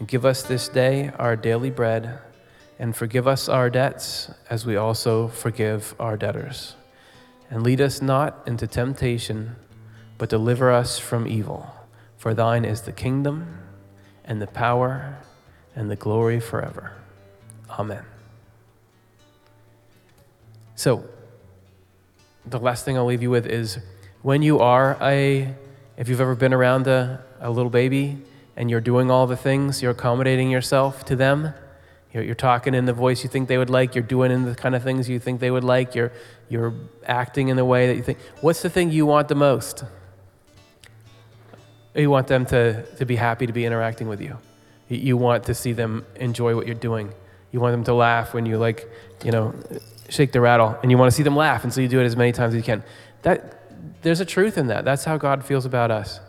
Give 0.05 0.27
us 0.27 0.43
this 0.43 0.69
day 0.69 1.11
our 1.19 1.37
daily 1.37 1.71
bread, 1.71 2.19
and 2.79 2.95
forgive 2.95 3.27
us 3.27 3.49
our 3.49 3.71
debts, 3.71 4.31
as 4.51 4.67
we 4.67 4.77
also 4.77 5.29
forgive 5.29 5.95
our 5.99 6.19
debtors. 6.19 6.75
And 7.51 7.63
lead 7.63 7.81
us 7.81 8.03
not 8.03 8.43
into 8.47 8.67
temptation, 8.67 9.57
but 10.19 10.29
deliver 10.29 10.71
us 10.71 10.99
from 10.99 11.27
evil. 11.27 11.73
For 12.19 12.35
thine 12.35 12.67
is 12.67 12.83
the 12.83 12.93
kingdom, 12.93 13.59
and 14.23 14.43
the 14.43 14.47
power, 14.47 15.17
and 15.75 15.91
the 15.91 15.97
glory 15.97 16.41
forever. 16.41 16.93
Amen. 17.71 18.05
So, 20.75 21.05
the 22.45 22.59
last 22.59 22.85
thing 22.85 22.99
I'll 22.99 23.07
leave 23.07 23.23
you 23.23 23.31
with 23.31 23.47
is 23.47 23.79
when 24.21 24.43
you 24.43 24.59
are 24.59 24.99
a, 25.01 25.55
if 25.97 26.11
you've 26.11 26.21
ever 26.21 26.35
been 26.35 26.53
around 26.53 26.87
a, 26.87 27.25
a 27.41 27.51
little 27.51 27.71
baby 27.71 28.19
and 28.57 28.71
you're 28.71 28.81
doing 28.81 29.11
all 29.11 29.27
the 29.27 29.37
things, 29.37 29.83
you're 29.83 29.93
accommodating 29.93 30.51
yourself 30.51 31.05
to 31.05 31.17
them, 31.17 31.53
you're, 32.13 32.23
you're 32.23 32.35
talking 32.35 32.75
in 32.75 32.87
the 32.87 32.93
voice 32.93 33.23
you 33.23 33.29
think 33.29 33.49
they 33.49 33.59
would 33.59 33.71
like, 33.71 33.95
you're 33.95 34.05
doing 34.05 34.33
in 34.33 34.45
the 34.45 34.55
kind 34.55 34.75
of 34.75 34.83
things 34.83 35.09
you 35.09 35.19
think 35.19 35.41
they 35.41 35.51
would 35.51 35.65
like, 35.65 35.95
you're, 35.95 36.13
you're 36.49 36.75
acting 37.05 37.49
in 37.49 37.57
the 37.57 37.65
way 37.65 37.87
that 37.89 37.97
you 37.97 38.03
think. 38.03 38.19
What's 38.41 38.63
the 38.63 38.71
thing 38.71 38.91
you 38.91 39.07
want 39.07 39.29
the 39.29 39.35
most? 39.35 39.85
You 41.95 42.11
want 42.11 42.27
them 42.27 42.47
to, 42.47 42.85
to 42.97 43.05
be 43.05 43.17
happy 43.17 43.47
to 43.47 43.53
be 43.53 43.65
interacting 43.65 44.09
with 44.09 44.21
you. 44.21 44.39
You 44.89 45.17
want 45.17 45.45
to 45.45 45.55
see 45.55 45.73
them 45.73 46.07
enjoy 46.17 46.55
what 46.55 46.67
you're 46.67 46.75
doing. 46.75 47.13
You 47.53 47.61
want 47.61 47.73
them 47.73 47.85
to 47.85 47.95
laugh 47.95 48.35
when 48.35 48.47
you 48.47 48.59
like, 48.59 48.89
you 49.25 49.31
know, 49.31 49.55
shake 50.09 50.33
the 50.33 50.41
rattle 50.41 50.79
and 50.83 50.91
you 50.91 50.99
want 50.99 51.11
to 51.11 51.17
see 51.17 51.23
them 51.23 51.37
laugh 51.37 51.65
and 51.65 51.73
so 51.73 51.81
you 51.81 51.89
do 51.89 52.01
it 52.01 52.05
as 52.05 52.17
many 52.17 52.33
times 52.33 52.55
as 52.55 52.59
you 52.59 52.63
can 52.63 52.83
that 53.23 53.63
there's 54.03 54.21
a 54.21 54.25
truth 54.25 54.57
in 54.59 54.69
that 54.69 54.85
that's 54.85 55.05
how 55.05 55.17
god 55.17 55.45
feels 55.45 55.65
about 55.65 55.91
us 55.91 56.21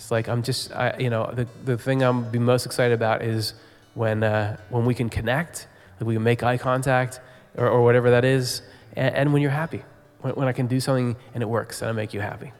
it's 0.00 0.10
like 0.10 0.28
i'm 0.28 0.42
just 0.42 0.72
I, 0.72 0.96
you 0.98 1.10
know 1.10 1.30
the, 1.30 1.46
the 1.64 1.76
thing 1.76 2.02
i'm 2.02 2.30
be 2.30 2.38
most 2.38 2.64
excited 2.64 2.94
about 2.94 3.22
is 3.22 3.52
when 3.92 4.22
uh, 4.22 4.56
when 4.70 4.86
we 4.86 4.94
can 4.94 5.10
connect 5.10 5.68
like 5.98 6.06
we 6.06 6.14
can 6.14 6.22
make 6.22 6.42
eye 6.42 6.56
contact 6.56 7.20
or, 7.54 7.68
or 7.68 7.84
whatever 7.84 8.10
that 8.10 8.24
is 8.24 8.62
and, 8.96 9.14
and 9.14 9.32
when 9.34 9.42
you're 9.42 9.50
happy 9.50 9.82
when, 10.22 10.34
when 10.34 10.48
i 10.48 10.52
can 10.52 10.66
do 10.66 10.80
something 10.80 11.16
and 11.34 11.42
it 11.42 11.46
works 11.46 11.82
and 11.82 11.90
i 11.90 11.92
make 11.92 12.14
you 12.14 12.20
happy. 12.20 12.50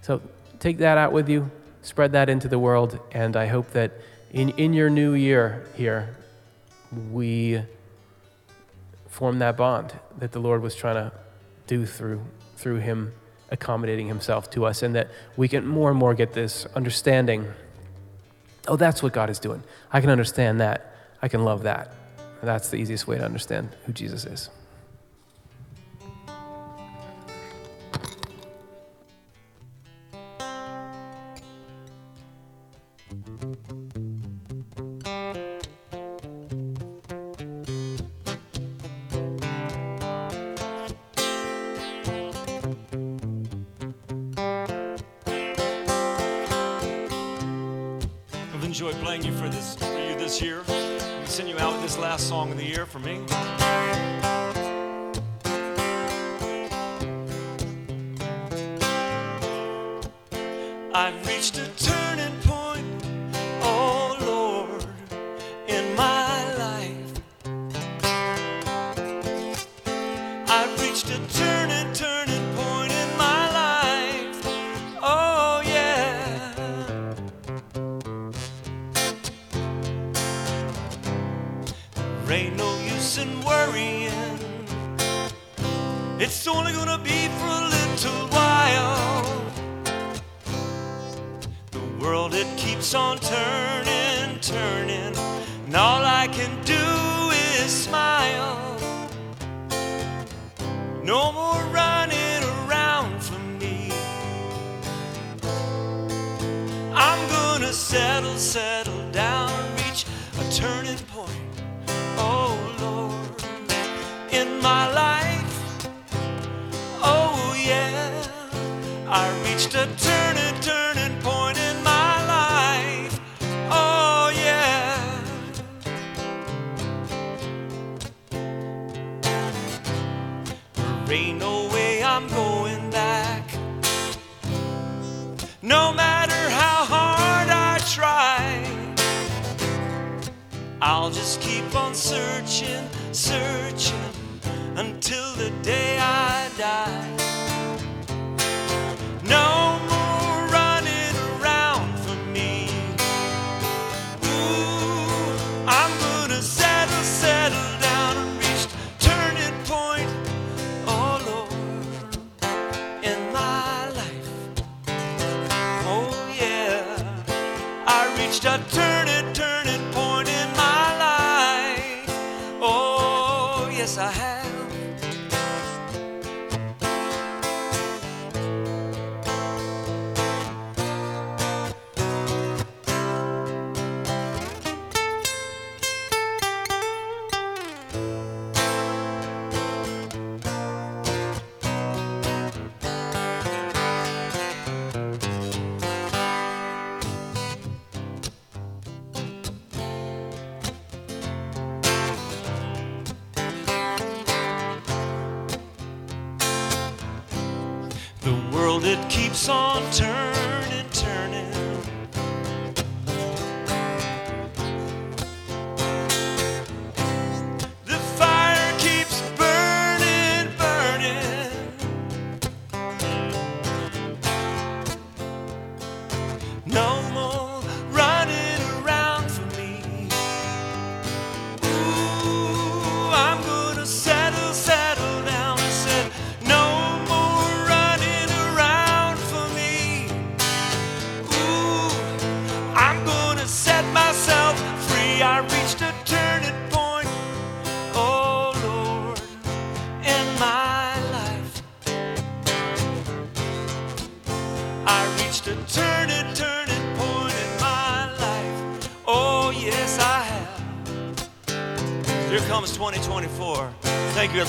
So 0.00 0.22
take 0.60 0.78
that 0.78 0.96
out 0.96 1.12
with 1.12 1.28
you 1.28 1.50
spread 1.82 2.12
that 2.12 2.30
into 2.30 2.48
the 2.48 2.58
world 2.58 2.98
and 3.12 3.36
i 3.36 3.46
hope 3.46 3.70
that 3.72 3.92
in, 4.32 4.48
in 4.50 4.72
your 4.72 4.88
new 4.88 5.12
year 5.12 5.66
here 5.74 6.16
we 7.12 7.62
form 9.08 9.38
that 9.40 9.56
bond 9.58 9.92
that 10.16 10.32
the 10.32 10.38
Lord 10.38 10.62
was 10.62 10.74
trying 10.74 10.94
to 10.94 11.12
do 11.66 11.84
through, 11.84 12.22
through 12.56 12.76
Him 12.76 13.12
accommodating 13.50 14.08
Himself 14.08 14.50
to 14.50 14.64
us, 14.64 14.82
and 14.82 14.94
that 14.94 15.08
we 15.36 15.48
can 15.48 15.66
more 15.66 15.90
and 15.90 15.98
more 15.98 16.14
get 16.14 16.32
this 16.32 16.66
understanding 16.74 17.46
oh, 18.68 18.76
that's 18.76 19.02
what 19.02 19.12
God 19.12 19.30
is 19.30 19.38
doing. 19.38 19.62
I 19.92 20.00
can 20.00 20.10
understand 20.10 20.60
that. 20.60 20.94
I 21.20 21.28
can 21.28 21.44
love 21.44 21.64
that. 21.64 21.92
That's 22.42 22.68
the 22.68 22.76
easiest 22.76 23.08
way 23.08 23.18
to 23.18 23.24
understand 23.24 23.70
who 23.86 23.92
Jesus 23.92 24.24
is. 24.24 24.50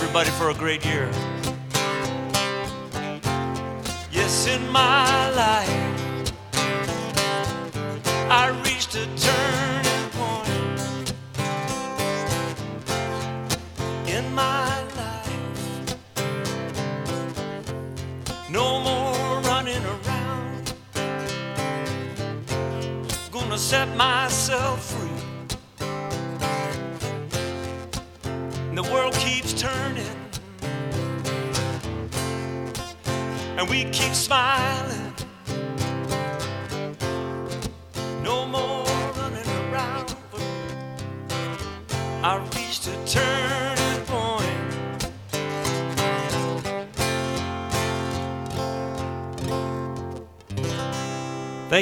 everybody 0.10 0.32
for 0.39 0.49
a 0.49 0.53
great 0.55 0.84
year. 0.88 1.39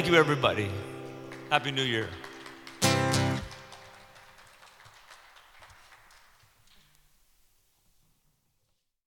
Thank 0.08 0.14
you, 0.16 0.20
everybody. 0.20 0.70
Happy 1.50 1.70
New 1.70 1.82
Year. 1.82 2.08